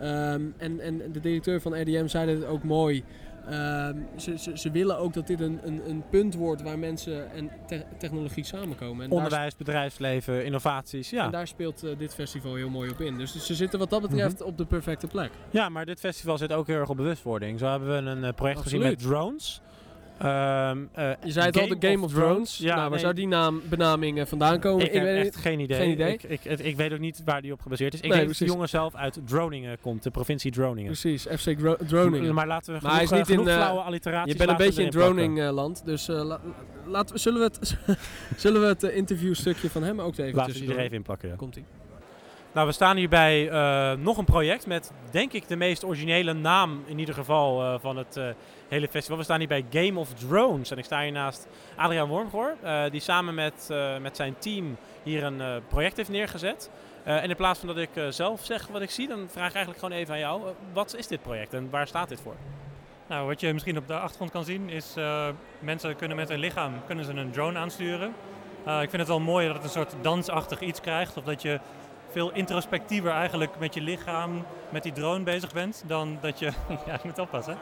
Um, 0.00 0.54
en, 0.56 0.80
en 0.80 1.12
de 1.12 1.20
directeur 1.20 1.60
van 1.60 1.80
RDM 1.80 2.06
zei 2.06 2.30
het 2.30 2.44
ook 2.44 2.62
mooi. 2.62 3.04
Ehm, 3.48 3.98
ze, 4.16 4.38
ze, 4.38 4.58
ze, 4.58 4.70
willen 4.70 4.98
ook 4.98 5.12
dat 5.12 5.26
dit 5.26 5.40
een, 5.40 5.60
een, 5.62 5.80
een 5.88 6.04
punt 6.10 6.34
wordt 6.34 6.62
waar 6.62 6.78
mensen 6.78 7.30
en 7.32 7.50
technologie 7.98 8.44
samenkomen. 8.44 9.04
En 9.04 9.10
Onderwijs, 9.10 9.56
bedrijfsleven, 9.56 10.44
innovaties. 10.44 11.10
Ja. 11.10 11.24
En 11.24 11.30
daar 11.30 11.46
speelt 11.46 11.84
uh, 11.84 11.98
dit 11.98 12.14
festival 12.14 12.54
heel 12.54 12.68
mooi 12.68 12.90
op 12.90 13.00
in. 13.00 13.18
Dus 13.18 13.44
ze 13.44 13.54
zitten 13.54 13.78
wat 13.78 13.90
dat 13.90 14.02
betreft 14.02 14.32
mm 14.32 14.38
-hmm. 14.38 14.46
op 14.46 14.58
de 14.58 14.64
perfecte 14.64 15.06
plek. 15.06 15.30
Ja, 15.50 15.68
maar 15.68 15.86
dit 15.86 16.00
festival 16.00 16.38
zit 16.38 16.52
ook 16.52 16.66
heel 16.66 16.76
erg 16.76 16.88
op 16.88 16.96
bewustwording. 16.96 17.58
Zo 17.58 17.66
hebben 17.66 17.88
we 17.88 18.10
een 18.10 18.24
uh, 18.24 18.28
project 18.34 18.58
Absoluut. 18.58 18.64
gezien 18.64 18.80
met 18.80 18.98
drones. 18.98 19.62
Um, 20.22 20.28
uh, 20.98 21.10
je 21.24 21.32
zei 21.32 21.46
het 21.46 21.58
al, 21.58 21.68
de 21.68 21.76
Game 21.80 21.96
of, 21.96 22.04
of 22.04 22.12
Thrones. 22.12 22.58
Ja, 22.58 22.66
nou, 22.66 22.80
waar 22.80 22.90
nee. 22.90 22.98
zou 22.98 23.14
die 23.14 23.26
naam, 23.26 23.62
benaming 23.68 24.18
uh, 24.18 24.24
vandaan 24.26 24.60
komen? 24.60 24.86
Ik, 24.86 24.92
ik 24.92 25.00
heb 25.00 25.24
echt 25.24 25.36
geen 25.36 25.60
idee. 25.60 25.76
Geen 25.76 25.90
idee. 25.90 26.12
Ik, 26.12 26.44
ik, 26.44 26.58
ik, 26.58 26.76
weet 26.76 26.92
ook 26.92 26.98
niet 26.98 27.22
waar 27.24 27.42
die 27.42 27.52
op 27.52 27.60
gebaseerd 27.60 27.94
is. 27.94 28.00
Ik 28.00 28.08
nee, 28.08 28.18
denk 28.18 28.24
precies. 28.24 28.46
dat 28.46 28.48
de 28.48 28.54
jongen 28.54 28.68
zelf 28.68 28.94
uit 28.94 29.18
Droningen 29.24 29.78
komt, 29.80 30.02
de 30.02 30.10
provincie 30.10 30.50
Droningen. 30.50 30.86
Precies, 30.86 31.22
FC 31.22 31.56
Droningen. 31.86 32.34
Maar 32.34 32.46
laten 32.46 32.72
we 32.72 32.78
genoeg, 32.78 32.82
maar 32.82 33.08
hij 33.08 33.20
is 33.20 33.28
niet 33.28 33.38
in, 33.38 33.44
flauwe 33.44 33.80
alliteraties 33.80 34.32
Je 34.32 34.38
bent 34.38 34.50
een 34.50 34.56
beetje 34.56 34.82
in 34.82 34.90
Droning-land, 34.90 35.82
dus 35.84 36.06
la, 36.06 36.40
laten 36.86 37.14
we, 37.14 37.20
zullen 37.20 37.38
we 37.38 37.44
het, 37.44 37.78
zullen 38.42 38.60
we 38.60 38.66
het 38.66 38.82
interviewstukje 38.82 39.70
van 39.70 39.82
hem 39.82 40.00
ook 40.00 40.16
even 40.16 40.34
Laten 40.34 40.66
we 40.66 40.72
er 40.72 40.78
even 40.78 40.96
in 40.96 41.02
plakken, 41.02 41.28
ja. 41.28 41.34
Komt-ie. 41.34 41.64
Nou, 42.54 42.66
we 42.66 42.72
staan 42.72 42.96
hier 42.96 43.08
bij 43.08 43.50
uh, 43.50 43.92
nog 44.02 44.18
een 44.18 44.24
project 44.24 44.66
met, 44.66 44.92
denk 45.10 45.32
ik, 45.32 45.48
de 45.48 45.56
meest 45.56 45.84
originele 45.84 46.32
naam 46.32 46.82
in 46.86 46.98
ieder 46.98 47.14
geval 47.14 47.62
uh, 47.62 47.74
van 47.80 47.96
het 47.96 48.16
uh, 48.16 48.28
hele 48.74 48.88
festival. 48.88 49.18
We 49.18 49.24
staan 49.24 49.38
hier 49.38 49.48
bij 49.48 49.64
Game 49.70 49.98
of 49.98 50.14
Drones 50.14 50.70
en 50.70 50.78
ik 50.78 50.84
sta 50.84 51.02
hier 51.02 51.12
naast 51.12 51.46
Adriaan 51.76 52.08
Wormgoor, 52.08 52.56
die 52.90 53.00
samen 53.00 53.34
met, 53.34 53.68
met 54.00 54.16
zijn 54.16 54.34
team 54.38 54.76
hier 55.02 55.24
een 55.24 55.62
project 55.68 55.96
heeft 55.96 56.08
neergezet. 56.08 56.70
en 57.04 57.28
in 57.28 57.36
plaats 57.36 57.58
van 57.58 57.68
dat 57.68 57.76
ik 57.76 57.90
zelf 58.08 58.44
zeg 58.44 58.66
wat 58.66 58.82
ik 58.82 58.90
zie, 58.90 59.08
dan 59.08 59.26
vraag 59.28 59.48
ik 59.48 59.54
eigenlijk 59.54 59.84
gewoon 59.84 59.98
even 59.98 60.14
aan 60.14 60.20
jou. 60.20 60.42
wat 60.72 60.94
is 60.96 61.06
dit 61.06 61.22
project 61.22 61.54
en 61.54 61.70
waar 61.70 61.86
staat 61.86 62.08
dit 62.08 62.20
voor? 62.20 62.34
Nou, 63.06 63.26
wat 63.26 63.40
je 63.40 63.52
misschien 63.52 63.78
op 63.78 63.86
de 63.86 63.98
achtergrond 63.98 64.30
kan 64.30 64.44
zien 64.44 64.70
is, 64.70 64.94
mensen 65.58 65.96
kunnen 65.96 66.16
met 66.16 66.28
hun 66.28 66.38
lichaam 66.38 66.72
kunnen 66.86 67.04
ze 67.04 67.12
een 67.12 67.30
drone 67.30 67.58
aansturen. 67.58 68.14
ik 68.64 68.90
vind 68.90 68.92
het 68.92 69.08
wel 69.08 69.20
mooi 69.20 69.46
dat 69.46 69.56
het 69.56 69.64
een 69.64 69.70
soort 69.70 69.94
dansachtig 70.00 70.60
iets 70.60 70.80
krijgt, 70.80 71.16
of 71.16 71.24
dat 71.24 71.42
je 71.42 71.60
veel 72.14 72.32
introspectiever 72.32 73.10
eigenlijk 73.10 73.58
met 73.58 73.74
je 73.74 73.80
lichaam, 73.80 74.44
met 74.68 74.82
die 74.82 74.92
drone 74.92 75.24
bezig 75.24 75.52
bent, 75.52 75.84
dan 75.86 76.18
dat 76.20 76.38
je, 76.38 76.52
ja, 76.86 76.94
ik 76.94 77.04
moet 77.04 77.18
oppassen, 77.18 77.58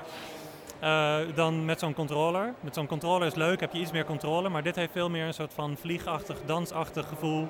uh, 0.83 1.17
dan 1.35 1.65
met 1.65 1.79
zo'n 1.79 1.95
controller. 1.95 2.55
Met 2.61 2.75
zo'n 2.75 2.87
controller 2.87 3.27
is 3.27 3.35
leuk, 3.35 3.61
heb 3.61 3.73
je 3.73 3.81
iets 3.81 3.93
meer 3.93 4.05
controle, 4.05 4.49
maar 4.49 4.63
dit 4.63 4.77
heeft 4.77 4.93
veel 4.93 5.11
meer 5.11 5.27
een 5.27 5.35
soort 5.35 5.55
van 5.55 5.77
vliegachtig, 5.77 6.37
dansachtig 6.47 7.09
gevoel, 7.09 7.49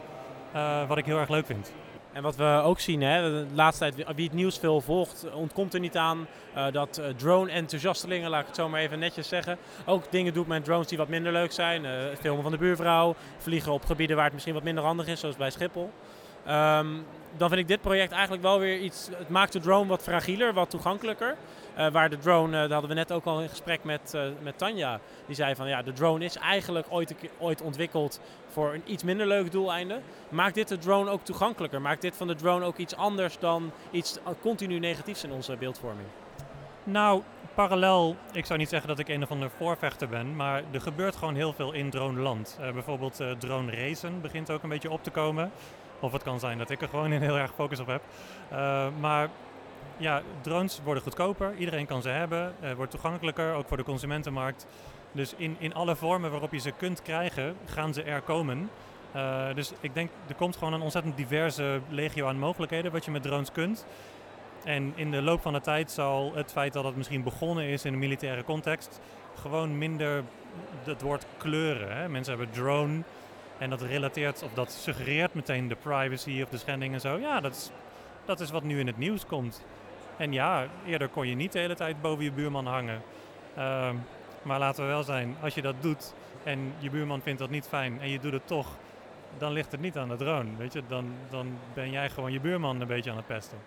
uh, 0.55 0.89
wat 0.89 0.99
ik 0.99 1.05
heel 1.05 1.19
erg 1.19 1.29
leuk 1.29 1.47
vind. 1.47 1.73
En 2.12 2.23
wat 2.23 2.37
we 2.37 2.61
ook 2.65 2.81
zien, 2.81 3.03
hè, 3.03 3.31
de 3.31 3.55
laatste 3.55 3.93
tijd, 3.93 4.15
wie 4.17 4.27
het 4.27 4.35
nieuws 4.35 4.59
veel 4.59 4.81
volgt, 4.81 5.27
ontkomt 5.35 5.75
er 5.75 5.81
niet 5.81 5.97
aan 5.97 6.27
uh, 6.57 6.65
dat 6.73 7.03
drone-enthousiastelingen, 7.17 8.31
laat 8.31 8.41
ik 8.41 8.47
het 8.47 8.57
zo 8.57 8.69
maar 8.69 8.81
even 8.81 8.99
netjes 8.99 9.29
zeggen, 9.29 9.59
ook 9.87 10.05
dingen 10.11 10.35
doet 10.35 10.47
met 10.47 10.65
drones 10.65 10.87
die 10.87 10.99
wat 10.99 11.09
minder 11.09 11.33
leuk 11.33 11.53
zijn. 11.53 11.87
Filmen 12.21 12.43
van 12.43 12.53
de 12.53 12.59
buurvrouw, 12.59 13.15
vliegen 13.39 13.73
op 13.73 13.85
gebieden 13.85 14.17
waar 14.17 14.25
het 14.25 14.35
misschien 14.35 14.55
wat 14.55 14.62
minder 14.62 14.85
handig 14.85 15.07
is, 15.07 15.21
zoals 15.21 15.37
bij 15.37 15.51
Schiphol. 15.51 15.91
Um, 16.49 17.05
dan 17.37 17.49
vind 17.49 17.61
ik 17.61 17.69
dit 17.69 17.81
project 17.81 18.12
eigenlijk 18.12 18.43
wel 18.43 18.59
weer 18.59 18.79
iets. 18.79 19.09
Het 19.17 19.29
maakt 19.29 19.53
de 19.53 19.61
drone 19.61 19.89
wat 19.89 20.03
fragieler, 20.03 20.53
wat 20.53 20.71
toegankelijker. 20.71 21.37
Uh, 21.79 21.91
waar 21.91 22.11
de 22.11 22.19
drone, 22.19 22.52
uh, 22.52 22.61
daar 22.61 22.71
hadden 22.71 22.88
we 22.88 22.97
net 22.97 23.12
ook 23.12 23.25
al 23.25 23.41
in 23.41 23.49
gesprek 23.49 23.85
met, 23.85 24.12
uh, 24.14 24.23
met 24.43 24.59
Tanja. 24.59 25.00
Die 25.26 25.35
zei 25.35 25.55
van 25.55 25.69
ja, 25.69 25.83
de 25.83 25.93
drone 25.93 26.25
is 26.25 26.37
eigenlijk 26.37 26.87
ooit, 26.88 27.14
ooit 27.38 27.62
ontwikkeld 27.62 28.21
voor 28.49 28.75
een 28.75 28.83
iets 28.85 29.02
minder 29.02 29.26
leuk 29.26 29.52
doeleinde. 29.52 30.00
Maakt 30.29 30.55
dit 30.55 30.69
de 30.69 30.79
drone 30.79 31.11
ook 31.11 31.25
toegankelijker? 31.25 31.81
Maakt 31.81 32.02
dit 32.02 32.17
van 32.17 32.26
de 32.26 32.35
drone 32.35 32.64
ook 32.64 32.76
iets 32.76 32.97
anders 32.97 33.38
dan 33.38 33.71
iets 33.91 34.19
continu 34.41 34.79
negatiefs 34.79 35.25
in 35.25 35.33
onze 35.33 35.57
beeldvorming? 35.57 36.07
Nou, 36.85 37.23
parallel, 37.55 38.17
ik 38.33 38.47
zou 38.47 38.59
niet 38.59 38.69
zeggen 38.69 38.88
dat 38.88 38.99
ik 38.99 39.09
een 39.09 39.23
of 39.23 39.31
ander 39.31 39.50
voorvechter 39.57 40.09
ben, 40.09 40.37
maar 40.37 40.62
er 40.71 40.81
gebeurt 40.81 41.17
gewoon 41.17 41.35
heel 41.35 41.52
veel 41.52 41.73
in 41.73 41.91
droneland. 41.91 42.59
bijvoorbeeld 42.73 43.21
drone 43.38 43.73
racen 43.75 44.21
begint 44.21 44.50
ook 44.50 44.62
een 44.62 44.69
beetje 44.69 44.91
op 44.91 45.02
te 45.02 45.11
komen. 45.11 45.50
Of 46.00 46.12
het 46.12 46.23
kan 46.23 46.41
zijn 46.41 46.59
dat 46.59 46.71
ik 46.71 46.83
er 46.83 46.88
gewoon 46.88 47.11
een 47.11 47.23
heel 47.23 47.38
erg 47.38 47.52
focus 47.55 47.81
op 47.81 47.87
heb. 47.87 48.02
Maar 49.00 49.29
ja, 50.02 50.23
drones 50.40 50.80
worden 50.85 51.02
goedkoper. 51.02 51.54
Iedereen 51.59 51.87
kan 51.87 52.02
ze 52.02 52.09
hebben. 52.09 52.54
Uh, 52.62 52.73
wordt 52.73 52.90
toegankelijker, 52.90 53.54
ook 53.54 53.68
voor 53.68 53.76
de 53.76 53.82
consumentenmarkt. 53.82 54.66
Dus 55.12 55.35
in, 55.37 55.56
in 55.59 55.75
alle 55.75 55.97
vormen 55.97 56.30
waarop 56.30 56.52
je 56.52 56.59
ze 56.59 56.73
kunt 56.76 57.02
krijgen, 57.02 57.56
gaan 57.66 57.94
ze 57.94 58.02
er 58.02 58.21
komen. 58.21 58.71
Uh, 59.16 59.54
dus 59.54 59.73
ik 59.80 59.94
denk, 59.94 60.11
er 60.28 60.35
komt 60.35 60.56
gewoon 60.56 60.73
een 60.73 60.80
ontzettend 60.80 61.16
diverse 61.16 61.80
legio 61.88 62.26
aan 62.26 62.38
mogelijkheden 62.38 62.92
wat 62.92 63.04
je 63.04 63.11
met 63.11 63.23
drones 63.23 63.52
kunt. 63.52 63.87
En 64.64 64.92
in 64.94 65.11
de 65.11 65.23
loop 65.23 65.40
van 65.40 65.52
de 65.52 65.61
tijd 65.61 65.90
zal 65.90 66.32
het 66.35 66.52
feit 66.52 66.73
dat 66.73 66.85
het 66.85 66.97
misschien 66.97 67.23
begonnen 67.23 67.64
is 67.64 67.85
in 67.85 67.92
een 67.92 67.99
militaire 67.99 68.44
context, 68.44 69.00
gewoon 69.40 69.78
minder 69.78 70.25
het 70.85 71.02
woord 71.02 71.26
kleuren. 71.37 71.97
Hè? 71.97 72.09
Mensen 72.09 72.37
hebben 72.38 72.54
drone, 72.54 73.02
en 73.59 73.71
dat 73.71 73.82
relateert 73.82 74.42
of 74.42 74.52
dat 74.54 74.73
suggereert 74.73 75.35
meteen 75.35 75.68
de 75.68 75.76
privacy 75.76 76.42
of 76.42 76.49
de 76.49 76.59
schending 76.59 76.94
en 76.94 77.00
zo. 77.00 77.18
Ja, 77.18 77.40
dat 77.40 77.52
is, 77.52 77.71
dat 78.25 78.40
is 78.40 78.50
wat 78.50 78.62
nu 78.62 78.78
in 78.78 78.87
het 78.87 78.99
nieuws 78.99 79.26
komt. 79.26 79.64
En 80.16 80.33
ja, 80.33 80.66
eerder 80.87 81.09
kon 81.09 81.28
je 81.28 81.35
niet 81.35 81.52
de 81.52 81.59
hele 81.59 81.75
tijd 81.75 82.00
boven 82.00 82.25
je 82.25 82.33
buurman 82.33 82.66
hangen. 82.66 83.02
Uh, 83.59 83.90
maar 84.42 84.59
laten 84.59 84.85
we 84.85 84.90
wel 84.90 85.02
zijn, 85.02 85.37
als 85.42 85.54
je 85.54 85.62
dat 85.62 85.75
doet 85.81 86.14
en 86.45 86.73
je 86.78 86.90
buurman 86.90 87.23
vindt 87.23 87.40
dat 87.40 87.50
niet 87.50 87.66
fijn 87.66 88.00
en 88.00 88.09
je 88.09 88.19
doet 88.19 88.33
het 88.33 88.47
toch, 88.47 88.69
dan 89.38 89.52
ligt 89.52 89.73
het 89.73 89.81
niet 89.81 89.97
aan 89.97 90.09
de 90.09 90.16
drone. 90.16 90.57
Weet 90.57 90.73
je? 90.73 90.83
Dan, 90.88 91.12
dan 91.31 91.59
ben 91.75 91.90
jij 91.90 92.11
gewoon 92.11 92.33
je 92.33 92.40
buurman 92.40 92.81
een 92.81 92.87
beetje 92.87 93.11
aan 93.11 93.16
het 93.16 93.26
pesten. 93.26 93.59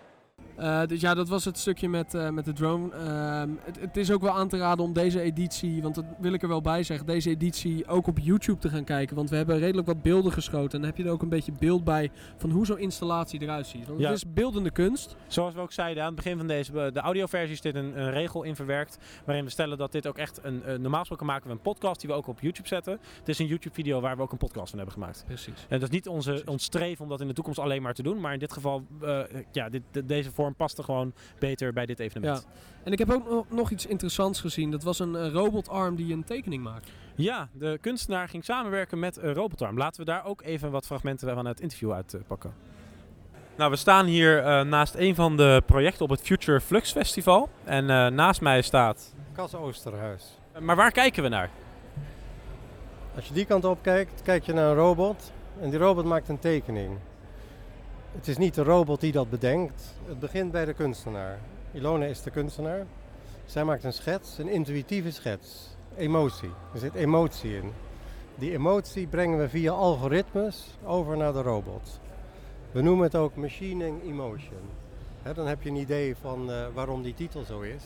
Uh, 0.60 0.86
dus 0.86 1.02
ja, 1.02 1.14
dat 1.14 1.30
was 1.30 1.46
het 1.46 1.58
stukje 1.58 1.90
met, 1.90 2.14
uh, 2.14 2.30
met 2.30 2.46
de 2.46 2.54
drone. 2.54 2.90
Uh, 2.94 3.56
het, 3.64 3.80
het, 3.80 3.98
is 3.98 4.12
ook 4.12 4.22
wel 4.22 4.34
aan 4.34 4.48
te 4.48 4.58
raden 4.58 4.86
om 4.86 4.94
deze 4.94 5.22
editie, 5.22 5.82
want 5.82 5.96
dat 5.96 6.06
wil 6.20 6.34
ik 6.34 6.42
er 6.42 6.48
wel 6.48 6.62
bij 6.62 6.84
zeggen, 6.84 7.06
deze 7.06 7.30
editie 7.30 7.88
ook 7.88 8.08
op 8.08 8.20
YouTube 8.20 8.60
te 8.60 8.70
gaan 8.70 8.84
kijken. 8.84 9.16
Want 9.16 9.30
we 9.30 9.36
hebben 9.36 9.60
redelijk 9.60 9.88
wat 9.88 10.02
beelden 10.02 10.32
geschoten. 10.32 10.72
En 10.72 10.80
dan 10.80 10.90
heb 10.90 10.98
je 10.98 11.04
er 11.04 11.10
ook 11.10 11.22
een 11.22 11.30
beetje 11.30 11.52
beeld 11.60 11.84
bij 11.84 12.12
van 12.38 12.50
hoe 12.50 12.66
zo'n 12.66 12.78
installatie 12.78 13.42
eruit 13.42 13.68
ziet. 13.68 13.88
Want 13.88 14.00
ja. 14.00 14.08
het 14.08 14.16
is 14.16 14.34
beeldende 14.34 14.72
kunst. 14.72 15.16
Zoals 15.28 15.54
we 15.54 15.60
ook 15.60 15.72
zeiden 15.72 16.04
aan 16.04 16.14
het 16.14 16.24
begin 16.24 16.38
van 16.38 16.48
deze, 16.48 16.72
de 16.72 17.00
audioversie 17.00 17.56
zit 17.56 17.76
een, 17.76 18.00
een 18.00 18.12
regel 18.12 18.44
in 18.44 18.56
verwerkt. 18.56 18.98
Waarin 19.26 19.44
we 19.44 19.50
stellen 19.50 19.78
dat 19.78 19.92
dit 19.92 20.08
ook 20.08 20.18
echt 20.18 20.40
een, 20.44 20.64
normaal 20.82 21.00
gesproken 21.00 21.26
maken 21.26 21.48
we 21.48 21.54
een 21.54 21.62
podcast 21.62 22.00
die 22.00 22.10
we 22.10 22.16
ook 22.16 22.28
op 22.28 22.40
YouTube 22.40 22.68
zetten. 22.68 23.00
Het 23.20 23.30
is 23.30 23.40
een 23.40 23.48
YouTube 23.48 23.76
video 23.76 24.02
waar 24.02 24.16
we 24.16 24.22
ook 24.22 24.32
een 24.32 24.38
podcast 24.38 24.70
van 24.70 24.78
hebben 24.78 24.96
gemaakt. 24.96 25.24
Precies. 25.28 25.66
En 25.70 25.80
dat 25.80 25.82
is 25.82 25.96
niet 25.96 26.08
onze, 26.08 26.42
ons 26.46 26.64
streven 26.64 27.04
om 27.04 27.10
dat 27.10 27.22
in 27.22 27.28
de 27.28 27.34
toekomst 27.34 27.60
alleen 27.60 27.82
maar 27.82 27.94
te 27.94 28.04
doen. 28.04 28.20
Maar 28.20 28.34
in 28.34 28.40
dit 28.40 28.54
geval, 28.54 28.86
ja, 29.52 29.70
dit, 29.70 29.82
de, 29.92 30.06
deze 30.06 30.32
vorm 30.32 30.45
paste 30.54 30.84
gewoon 30.84 31.14
beter 31.40 31.74
bij 31.74 31.86
dit 31.86 32.00
evenement. 32.00 32.48
Ja. 32.48 32.60
En 32.84 32.92
ik 32.92 33.00
heb 33.00 33.12
ook 33.28 33.52
nog 33.52 33.72
iets 33.72 33.86
interessants 33.86 34.42
gezien. 34.42 34.72
Dat 34.72 34.84
was 34.84 35.00
een 35.00 35.32
robotarm 35.32 35.96
die 35.96 36.14
een 36.14 36.24
tekening 36.24 36.64
maakt. 36.64 36.92
Ja, 37.16 37.50
de 37.54 37.78
kunstenaar 37.82 38.30
ging 38.30 38.44
samenwerken 38.44 39.00
met 39.00 39.18
een 39.18 39.34
robotarm. 39.34 39.78
Laten 39.78 40.00
we 40.00 40.06
daar 40.06 40.26
ook 40.26 40.42
even 40.42 40.72
wat 40.72 40.86
fragmenten 40.86 41.34
van 41.34 41.46
het 41.46 41.60
interview 41.60 41.92
uitpakken. 41.92 42.54
Nou, 43.58 43.72
we 43.72 43.78
staan 43.78 44.06
hier 44.06 44.38
uh, 44.38 44.62
naast 44.62 44.96
een 44.96 45.16
van 45.16 45.38
de 45.38 45.64
projecten 45.66 46.04
op 46.04 46.10
het 46.10 46.22
Future 46.22 46.62
Flux 46.62 46.92
Festival. 46.92 47.50
En 47.64 47.84
uh, 47.84 48.08
naast 48.08 48.42
mij 48.42 48.62
staat... 48.62 49.14
Cas 49.34 49.56
Oosterhuis. 49.56 50.40
Maar 50.60 50.76
waar 50.76 50.92
kijken 50.92 51.24
we 51.24 51.30
naar? 51.30 51.50
Als 53.16 53.28
je 53.28 53.34
die 53.34 53.46
kant 53.46 53.66
op 53.66 53.78
kijkt, 53.82 54.22
kijk 54.22 54.44
je 54.44 54.54
naar 54.54 54.70
een 54.70 54.76
robot. 54.76 55.32
En 55.62 55.70
die 55.70 55.80
robot 55.80 56.06
maakt 56.06 56.30
een 56.30 56.40
tekening. 56.40 56.98
Het 58.16 58.28
is 58.28 58.38
niet 58.38 58.54
de 58.54 58.64
robot 58.64 59.00
die 59.00 59.12
dat 59.12 59.30
bedenkt. 59.30 59.84
Het 60.08 60.20
begint 60.20 60.52
bij 60.52 60.66
de 60.66 60.74
kunstenaar. 60.74 61.40
Ilona 61.72 62.06
is 62.06 62.22
de 62.22 62.30
kunstenaar. 62.30 62.86
Zij 63.46 63.64
maakt 63.64 63.84
een 63.84 63.94
schets, 63.94 64.38
een 64.38 64.48
intuïtieve 64.48 65.12
schets. 65.12 65.76
Emotie. 65.98 66.50
Er 66.74 66.80
zit 66.80 66.94
emotie 66.94 67.56
in. 67.56 67.72
Die 68.36 68.52
emotie 68.52 69.08
brengen 69.08 69.40
we 69.40 69.50
via 69.50 69.72
algoritmes 69.72 70.78
over 70.86 71.18
naar 71.18 71.34
de 71.34 71.42
robot. 71.42 72.00
We 72.72 72.82
noemen 72.82 73.06
het 73.06 73.16
ook 73.16 73.36
machining 73.36 74.04
emotion. 74.04 74.70
dan 75.34 75.48
heb 75.48 75.62
je 75.62 75.70
een 75.70 75.76
idee 75.76 76.16
van 76.16 76.50
uh, 76.50 76.66
waarom 76.74 77.04
die 77.04 77.14
titel 77.14 77.44
zo 77.44 77.62
is. 77.62 77.84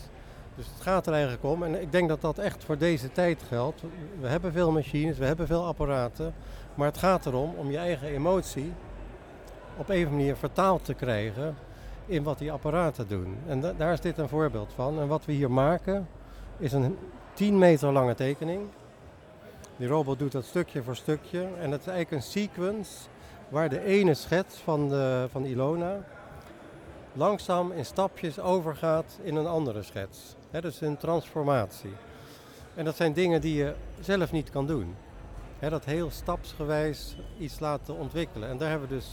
Dus 0.55 0.65
het 0.73 0.81
gaat 0.81 1.07
er 1.07 1.13
eigenlijk 1.13 1.43
om. 1.43 1.63
En 1.63 1.81
ik 1.81 1.91
denk 1.91 2.09
dat 2.09 2.21
dat 2.21 2.37
echt 2.37 2.63
voor 2.63 2.77
deze 2.77 3.11
tijd 3.11 3.43
geldt. 3.47 3.81
We 4.19 4.27
hebben 4.27 4.51
veel 4.51 4.71
machines, 4.71 5.17
we 5.17 5.25
hebben 5.25 5.47
veel 5.47 5.65
apparaten. 5.65 6.33
Maar 6.75 6.87
het 6.87 6.97
gaat 6.97 7.25
erom 7.25 7.53
om 7.55 7.71
je 7.71 7.77
eigen 7.77 8.07
emotie 8.07 8.73
op 9.79 9.89
een 9.89 10.09
manier 10.09 10.35
vertaald 10.35 10.85
te 10.85 10.93
krijgen 10.93 11.55
in 12.05 12.23
wat 12.23 12.37
die 12.37 12.51
apparaten 12.51 13.07
doen. 13.07 13.37
En 13.47 13.61
da 13.61 13.73
daar 13.77 13.93
is 13.93 14.01
dit 14.01 14.17
een 14.17 14.29
voorbeeld 14.29 14.71
van. 14.75 14.99
En 14.99 15.07
wat 15.07 15.25
we 15.25 15.31
hier 15.31 15.51
maken 15.51 16.07
is 16.57 16.71
een 16.71 16.97
10 17.33 17.57
meter 17.57 17.91
lange 17.91 18.15
tekening. 18.15 18.67
Die 19.77 19.87
robot 19.87 20.19
doet 20.19 20.31
dat 20.31 20.45
stukje 20.45 20.83
voor 20.83 20.95
stukje. 20.95 21.47
En 21.59 21.71
het 21.71 21.81
is 21.81 21.87
eigenlijk 21.87 22.11
een 22.11 22.31
sequence 22.31 22.91
waar 23.49 23.69
de 23.69 23.83
ene 23.83 24.13
schets 24.13 24.55
van, 24.57 24.89
de, 24.89 25.27
van 25.31 25.45
Ilona 25.45 26.03
langzaam 27.13 27.71
in 27.71 27.85
stapjes 27.85 28.39
overgaat 28.39 29.19
in 29.21 29.35
een 29.35 29.47
andere 29.47 29.83
schets. 29.83 30.35
He, 30.51 30.61
dus 30.61 30.81
een 30.81 30.97
transformatie. 30.97 31.93
En 32.75 32.85
dat 32.85 32.95
zijn 32.95 33.13
dingen 33.13 33.41
die 33.41 33.55
je 33.55 33.73
zelf 33.99 34.31
niet 34.31 34.49
kan 34.49 34.67
doen. 34.67 34.95
Dat 35.59 35.85
heel 35.85 36.11
stapsgewijs 36.11 37.17
iets 37.37 37.59
laten 37.59 37.95
ontwikkelen. 37.95 38.49
En 38.49 38.57
daar 38.57 38.69
hebben 38.69 38.89
we 38.89 38.95
dus 38.95 39.07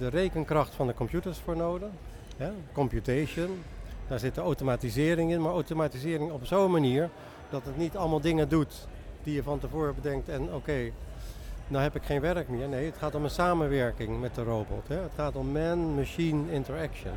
de 0.00 0.08
rekenkracht 0.08 0.74
van 0.74 0.86
de 0.86 0.94
computers 0.94 1.38
voor 1.38 1.56
nodig. 1.56 1.88
Ja, 2.36 2.52
computation. 2.72 3.62
Daar 4.08 4.18
zit 4.18 4.34
de 4.34 4.40
automatisering 4.40 5.32
in, 5.32 5.40
maar 5.40 5.52
automatisering 5.52 6.30
op 6.30 6.46
zo'n 6.46 6.70
manier 6.70 7.10
dat 7.50 7.64
het 7.64 7.76
niet 7.76 7.96
allemaal 7.96 8.20
dingen 8.20 8.48
doet 8.48 8.86
die 9.22 9.34
je 9.34 9.42
van 9.42 9.58
tevoren 9.58 9.94
bedenkt 9.94 10.28
en 10.28 10.42
oké, 10.42 10.54
okay, 10.54 10.92
nou 11.68 11.82
heb 11.82 11.94
ik 11.94 12.02
geen 12.02 12.20
werk 12.20 12.48
meer. 12.48 12.68
Nee, 12.68 12.86
het 12.86 12.96
gaat 12.96 13.14
om 13.14 13.24
een 13.24 13.30
samenwerking 13.30 14.20
met 14.20 14.34
de 14.34 14.42
robot. 14.42 14.88
Hè. 14.88 14.96
Het 14.96 15.12
gaat 15.16 15.36
om 15.36 15.52
man-machine 15.52 16.52
interaction. 16.52 17.12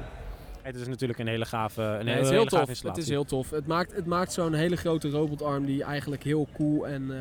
Het 0.61 0.75
is 0.75 0.87
natuurlijk 0.87 1.19
een 1.19 1.27
hele 1.27 1.45
gave 1.45 1.81
een 1.81 2.05
nee, 2.05 2.13
hele, 2.13 2.15
het 2.15 2.23
is 2.23 2.29
heel 2.29 2.39
hele 2.39 2.65
tof. 2.65 2.83
Het 2.83 2.97
is 2.97 3.09
heel 3.09 3.25
tof. 3.25 3.49
Het 3.49 3.67
maakt, 3.67 3.95
het 3.95 4.05
maakt 4.05 4.31
zo'n 4.31 4.53
hele 4.53 4.75
grote 4.75 5.09
robotarm 5.09 5.65
die 5.65 5.83
eigenlijk 5.83 6.23
heel 6.23 6.47
cool 6.53 6.87
en... 6.87 7.03
Uh, 7.03 7.17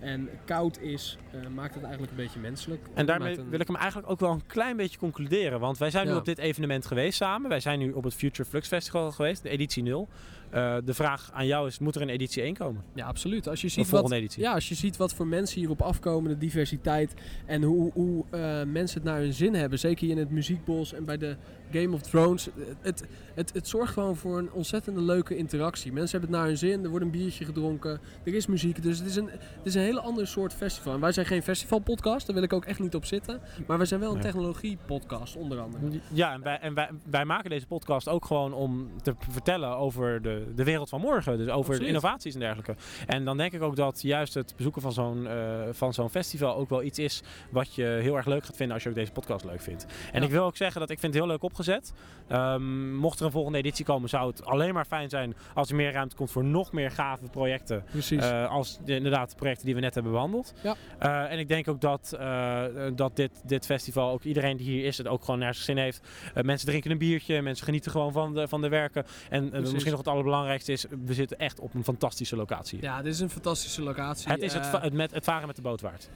en 0.00 0.28
koud 0.44 0.80
is, 0.80 1.18
uh, 1.34 1.40
maakt 1.54 1.74
het 1.74 1.82
eigenlijk 1.82 2.12
een 2.12 2.24
beetje 2.24 2.40
menselijk. 2.40 2.86
En 2.94 3.06
daarmee 3.06 3.38
een... 3.38 3.50
wil 3.50 3.60
ik 3.60 3.66
hem 3.66 3.76
eigenlijk 3.76 4.10
ook 4.10 4.20
wel 4.20 4.30
een 4.30 4.46
klein 4.46 4.76
beetje 4.76 4.98
concluderen. 4.98 5.60
Want 5.60 5.78
wij 5.78 5.90
zijn 5.90 6.06
ja. 6.06 6.12
nu 6.12 6.18
op 6.18 6.24
dit 6.24 6.38
evenement 6.38 6.86
geweest 6.86 7.16
samen. 7.16 7.48
Wij 7.48 7.60
zijn 7.60 7.78
nu 7.78 7.92
op 7.92 8.04
het 8.04 8.14
Future 8.14 8.48
Flux 8.48 8.68
Festival 8.68 9.12
geweest, 9.12 9.42
de 9.42 9.48
editie 9.48 9.82
0. 9.82 10.08
Uh, 10.54 10.76
de 10.84 10.94
vraag 10.94 11.30
aan 11.32 11.46
jou 11.46 11.66
is, 11.66 11.78
moet 11.78 11.94
er 11.94 12.02
een 12.02 12.08
editie 12.08 12.42
1 12.42 12.54
komen? 12.54 12.84
Ja, 12.94 13.06
absoluut. 13.06 13.48
Als 13.48 13.60
je 13.60 13.68
ziet, 13.68 13.88
wat, 13.88 14.10
editie. 14.10 14.42
Ja, 14.42 14.52
als 14.54 14.68
je 14.68 14.74
ziet 14.74 14.96
wat 14.96 15.14
voor 15.14 15.26
mensen 15.26 15.58
hierop 15.58 15.82
afkomen, 15.82 16.30
de 16.30 16.38
diversiteit 16.38 17.14
en 17.46 17.62
hoe, 17.62 17.92
hoe 17.92 18.24
uh, 18.30 18.62
mensen 18.62 19.00
het 19.00 19.10
naar 19.10 19.18
hun 19.18 19.32
zin 19.32 19.54
hebben. 19.54 19.78
Zeker 19.78 20.08
in 20.08 20.18
het 20.18 20.30
muziekbos 20.30 20.92
en 20.92 21.04
bij 21.04 21.16
de 21.16 21.36
Game 21.72 21.94
of 21.94 22.02
Thrones. 22.02 22.48
Het, 22.80 23.04
het, 23.34 23.52
het 23.52 23.68
zorgt 23.68 23.92
gewoon 23.92 24.16
voor 24.16 24.38
een 24.38 24.52
ontzettende 24.52 25.02
leuke 25.02 25.36
interactie. 25.36 25.92
Mensen 25.92 26.10
hebben 26.10 26.30
het 26.30 26.38
naar 26.38 26.48
hun 26.48 26.58
zin, 26.58 26.84
er 26.84 26.90
wordt 26.90 27.04
een 27.04 27.10
biertje 27.10 27.44
gedronken, 27.44 28.00
er 28.24 28.34
is 28.34 28.46
muziek. 28.46 28.82
Dus 28.82 28.98
het 28.98 29.08
is 29.08 29.16
een, 29.16 29.28
het 29.30 29.66
is 29.66 29.74
een 29.74 29.82
hele 29.82 30.00
andere 30.00 30.26
soort 30.26 30.54
festival. 30.54 30.94
En 30.94 31.00
wij 31.00 31.12
zijn 31.12 31.26
geen 31.26 31.42
festivalpodcast, 31.42 32.26
daar 32.26 32.34
wil 32.34 32.44
ik 32.44 32.52
ook 32.52 32.64
echt 32.64 32.78
niet 32.78 32.94
op 32.94 33.04
zitten. 33.04 33.40
Maar 33.66 33.76
wij 33.76 33.86
zijn 33.86 34.00
wel 34.00 34.08
een 34.08 34.14
nee. 34.14 34.24
technologie-podcast, 34.24 35.36
onder 35.36 35.60
andere. 35.60 36.00
Ja, 36.12 36.32
en, 36.32 36.42
wij, 36.42 36.58
en 36.58 36.74
wij, 36.74 36.90
wij 37.10 37.24
maken 37.24 37.50
deze 37.50 37.66
podcast 37.66 38.08
ook 38.08 38.24
gewoon 38.24 38.52
om 38.52 38.90
te 39.02 39.14
vertellen 39.30 39.76
over 39.76 40.22
de, 40.22 40.52
de 40.54 40.64
wereld 40.64 40.88
van 40.88 41.00
morgen. 41.00 41.38
Dus 41.38 41.48
over 41.48 41.82
innovaties 41.82 42.34
en 42.34 42.40
dergelijke. 42.40 42.74
En 43.06 43.24
dan 43.24 43.36
denk 43.36 43.52
ik 43.52 43.62
ook 43.62 43.76
dat 43.76 44.02
juist 44.02 44.34
het 44.34 44.52
bezoeken 44.56 44.82
van 44.82 44.92
zo'n 44.92 45.24
uh, 45.24 45.60
van 45.70 45.94
zo'n 45.94 46.10
festival 46.10 46.56
ook 46.56 46.68
wel 46.68 46.82
iets 46.82 46.98
is 46.98 47.22
wat 47.50 47.74
je 47.74 47.84
heel 47.84 48.16
erg 48.16 48.26
leuk 48.26 48.44
gaat 48.44 48.56
vinden 48.56 48.74
als 48.74 48.82
je 48.82 48.88
ook 48.88 48.94
deze 48.94 49.12
podcast 49.12 49.44
leuk 49.44 49.60
vindt. 49.60 49.86
En 50.12 50.20
ja. 50.20 50.26
ik 50.26 50.32
wil 50.32 50.44
ook 50.44 50.56
zeggen 50.56 50.80
dat 50.80 50.90
ik 50.90 50.98
vind 50.98 51.14
het 51.14 51.22
heel 51.22 51.32
leuk 51.32 51.42
opgezet. 51.60 51.92
Um, 52.32 52.94
mocht 52.94 53.18
er 53.20 53.24
een 53.26 53.30
volgende 53.30 53.58
editie 53.58 53.84
komen, 53.84 54.08
zou 54.08 54.30
het 54.30 54.44
alleen 54.44 54.74
maar 54.74 54.84
fijn 54.84 55.08
zijn 55.08 55.34
als 55.54 55.70
er 55.70 55.76
meer 55.76 55.92
ruimte 55.92 56.16
komt 56.16 56.30
voor 56.30 56.44
nog 56.44 56.72
meer 56.72 56.90
gave 56.90 57.28
projecten. 57.30 57.84
Precies. 57.90 58.24
Uh, 58.24 58.50
als 58.50 58.78
de, 58.84 58.94
inderdaad 58.94 59.30
de 59.30 59.36
projecten 59.36 59.66
die 59.66 59.74
we 59.74 59.80
net 59.80 59.94
hebben 59.94 60.12
behandeld. 60.12 60.52
Ja. 60.62 60.74
Eh, 60.98 61.32
en 61.32 61.38
ik 61.38 61.48
denk 61.48 61.68
ook 61.68 61.80
dat, 61.80 62.16
eh, 62.18 62.64
dat 62.94 63.16
dit, 63.16 63.30
dit 63.44 63.66
festival, 63.66 64.10
ook 64.10 64.22
iedereen 64.22 64.56
die 64.56 64.66
hier 64.66 64.84
is, 64.84 64.98
het 64.98 65.06
ook 65.08 65.24
gewoon 65.24 65.40
naar 65.40 65.54
zijn 65.54 65.64
zin 65.64 65.76
heeft. 65.76 66.08
Eh, 66.34 66.42
mensen 66.42 66.68
drinken 66.68 66.90
een 66.90 66.98
biertje, 66.98 67.42
mensen 67.42 67.64
genieten 67.64 67.90
gewoon 67.90 68.12
van 68.12 68.34
de, 68.34 68.48
van 68.48 68.60
de 68.60 68.68
werken. 68.68 69.04
En 69.30 69.52
eh, 69.52 69.60
misschien 69.60 69.90
nog 69.90 69.98
het 70.00 70.08
allerbelangrijkste 70.08 70.72
is, 70.72 70.86
we 71.04 71.14
zitten 71.14 71.38
echt 71.38 71.60
op 71.60 71.74
een 71.74 71.84
fantastische 71.84 72.36
locatie. 72.36 72.82
Ja, 72.82 73.02
dit 73.02 73.12
is 73.14 73.20
een 73.20 73.30
fantastische 73.30 73.82
locatie. 73.82 74.30
Het 74.30 74.42
is 74.42 74.54
Eh, 74.54 74.82
het, 74.82 74.92
met, 74.92 75.10
het 75.10 75.24
varen 75.24 75.46
met 75.46 75.56
de 75.56 75.62
boot 75.62 75.80
waard. 75.80 76.08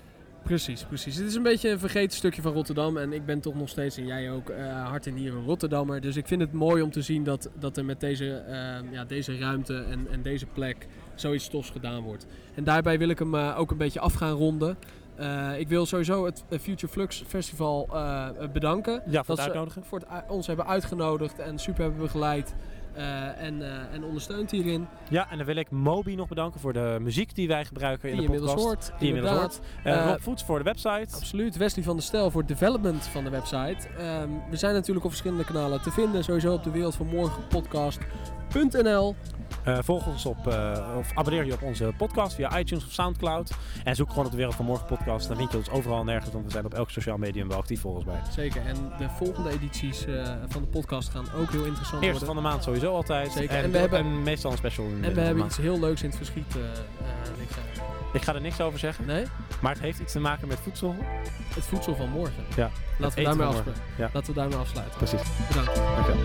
Precies, 0.45 0.85
precies. 0.85 1.17
Het 1.17 1.27
is 1.27 1.35
een 1.35 1.43
beetje 1.43 1.71
een 1.71 1.79
vergeten 1.79 2.17
stukje 2.17 2.43
van 2.43 2.53
Rotterdam. 2.53 2.97
En 2.97 3.13
ik 3.13 3.27
ben 3.27 3.41
toch 3.41 3.55
nog 3.55 3.69
steeds, 3.69 3.97
en 3.97 4.07
jij 4.07 4.31
ook, 4.31 4.51
eh, 4.51 4.87
hart 4.87 5.07
en 5.07 5.15
nieren 5.15 5.45
Rotterdammer. 5.45 6.01
Dus 6.01 6.17
ik 6.17 6.27
vind 6.27 6.41
het 6.41 6.53
mooi 6.53 6.83
om 6.83 6.91
te 6.91 7.03
zien 7.03 7.25
dat, 7.25 7.51
dat 7.59 7.77
er 7.77 7.85
met 7.85 8.01
deze, 8.01 8.35
eh, 8.37 8.93
ja, 8.93 9.05
deze 9.05 9.39
ruimte 9.39 9.85
en, 9.91 10.07
en 10.11 10.23
deze 10.23 10.47
plek 10.47 10.87
zoiets 11.15 11.49
tofs 11.49 11.71
gedaan 11.71 12.03
wordt. 12.03 12.27
En 12.55 12.65
daarbij 12.65 12.99
wil 12.99 13.09
ik 13.09 13.19
hem 13.19 13.35
eh, 13.35 13.59
ook 13.59 13.71
een 13.71 13.77
beetje 13.77 14.01
af 14.01 14.15
gaan 14.15 14.33
ronden. 14.33 14.77
Eh, 15.15 15.59
ik 15.59 15.69
wil 15.69 15.87
sowieso 15.87 16.25
het 16.25 16.45
Future 16.61 16.93
Flux 16.93 17.23
Festival 17.27 17.89
bedanken. 18.53 19.03
Ja, 19.07 19.25
voor 19.25 19.37
dat 19.37 19.37
het 19.37 19.39
ze 19.39 19.43
uitnodigen. 19.45 19.85
voor 19.85 19.99
het, 19.99 20.09
ons 20.29 20.47
hebben 20.47 20.67
uitgenodigd 20.67 21.39
en 21.39 21.59
super 21.59 21.83
hebben 21.83 22.01
begeleid. 22.01 22.55
Eh, 22.95 23.43
en, 23.43 23.63
eh, 23.63 23.95
en 23.95 24.05
ondersteund 24.05 24.51
hierin. 24.51 24.87
Ja, 25.09 25.31
en 25.31 25.37
dan 25.37 25.47
wil 25.47 25.57
ik 25.57 25.71
Moby 25.71 26.15
nog 26.15 26.29
bedanken 26.29 26.61
voor 26.61 26.73
de 26.73 26.99
muziek 27.01 27.35
die 27.35 27.49
wij 27.49 27.65
gebruiken 27.65 28.11
in 28.11 28.17
de 28.17 28.27
podcast. 28.27 28.55
hoort. 28.55 28.93
Die 28.99 29.09
inmiddels 29.09 29.39
hoort. 29.39 29.61
Eh, 29.85 30.07
Rob 30.07 30.21
Voets 30.21 30.45
voor 30.45 30.59
de 30.59 30.65
website. 30.65 31.17
Absoluut. 31.17 31.57
Wesley 31.57 31.85
van 31.85 31.97
der 31.97 32.05
Stel 32.05 32.31
voor 32.31 32.41
het 32.41 32.49
development 32.49 33.05
van 33.07 33.25
de 33.25 33.31
website. 33.31 33.89
Ehm, 33.99 34.29
we 34.51 34.57
zijn 34.57 34.75
natuurlijk 34.75 35.05
op 35.05 35.11
verschillende 35.11 35.45
kanalen 35.45 35.83
te 35.83 35.91
vinden. 35.91 36.25
Sowieso 36.25 36.53
op 36.53 36.63
de 36.63 36.71
Wereld 36.71 36.95
van 36.95 37.07
Morgen 37.07 37.47
podcast.nl. 37.49 39.15
Eh, 39.65 39.79
volg 39.83 40.07
ons 40.07 40.27
op, 40.27 40.47
eh, 40.47 40.79
of 40.99 41.11
abonneer 41.15 41.45
je 41.45 41.53
op 41.53 41.63
onze 41.63 41.93
podcast 41.97 42.35
via 42.35 42.59
iTunes 42.59 42.85
of 42.85 42.93
Soundcloud. 42.93 43.51
En 43.85 43.97
zoek 43.97 44.09
gewoon 44.09 44.25
op 44.25 44.31
de 44.31 44.37
Wereld 44.37 44.55
van 44.57 44.65
Morgen 44.65 44.87
podcast. 44.87 45.29
Dan 45.29 45.37
vind 45.37 45.51
je 45.51 45.57
ons 45.57 45.71
overal 45.71 45.99
en 46.01 46.07
nergens, 46.07 46.33
want 46.33 46.45
we 46.45 46.51
zijn 46.51 46.65
op 46.65 46.75
elk 46.75 46.91
sociaal 46.91 47.17
medium 47.17 47.49
wel 47.49 47.59
actief 47.59 47.81
volgens 47.81 48.05
mij. 48.05 48.21
Zeker. 48.31 48.63
En 48.67 48.93
de 48.99 49.07
volgende 49.17 49.51
edities 49.51 50.05
eh, 50.07 50.23
van 50.49 50.63
de 50.63 50.69
podcast 50.69 51.09
gaan 51.11 51.25
ook 51.37 51.51
heel 51.51 51.65
interessant 51.65 52.03
Eerste 52.03 52.19
worden. 52.19 52.27
van 52.27 52.37
de 52.37 52.43
maand 52.43 52.63
sowieso 52.63 52.95
altijd. 52.95 53.33
Zeker. 53.33 53.57
En, 53.57 53.65
En 53.65 53.71
we 53.71 53.79
hebben- 53.79 53.99
en 53.99 54.23
meestal 54.23 54.51
een 54.51 54.57
special. 54.57 54.85
in 54.85 54.91
de 54.91 54.95
En 54.97 55.01
we 55.01 55.15
maand. 55.15 55.27
hebben 55.27 55.45
iets 55.45 55.57
heel 55.57 55.81
leuks 55.81 56.03
in 56.03 56.09
het 56.09 56.17
verschiet. 56.17 56.55
Ik 58.13 58.23
ga 58.23 58.35
er 58.35 58.41
niks 58.41 58.61
over 58.61 58.79
zeggen, 58.79 59.07
Nee? 59.07 59.25
maar 59.61 59.73
het 59.73 59.81
heeft 59.83 59.99
iets 60.01 60.13
te 60.13 60.21
maken 60.21 60.49
met 60.49 60.59
voedsel. 60.61 60.95
Het 61.55 61.65
voedsel 61.65 61.95
van 61.97 62.09
morgen. 62.09 62.45
Ja, 62.57 62.71
Laten 62.99 63.19
we 63.19 63.25
daarmee 63.25 63.47
afsluiten. 63.47 63.83
Ja. 63.99 64.11
Laten 64.13 64.35
we 64.35 64.41
daarmee 64.41 64.59
afsluiten. 64.59 64.97
Precies. 64.99 65.21
Bedankt. 65.49 65.75
Dankjewel. 65.75 66.23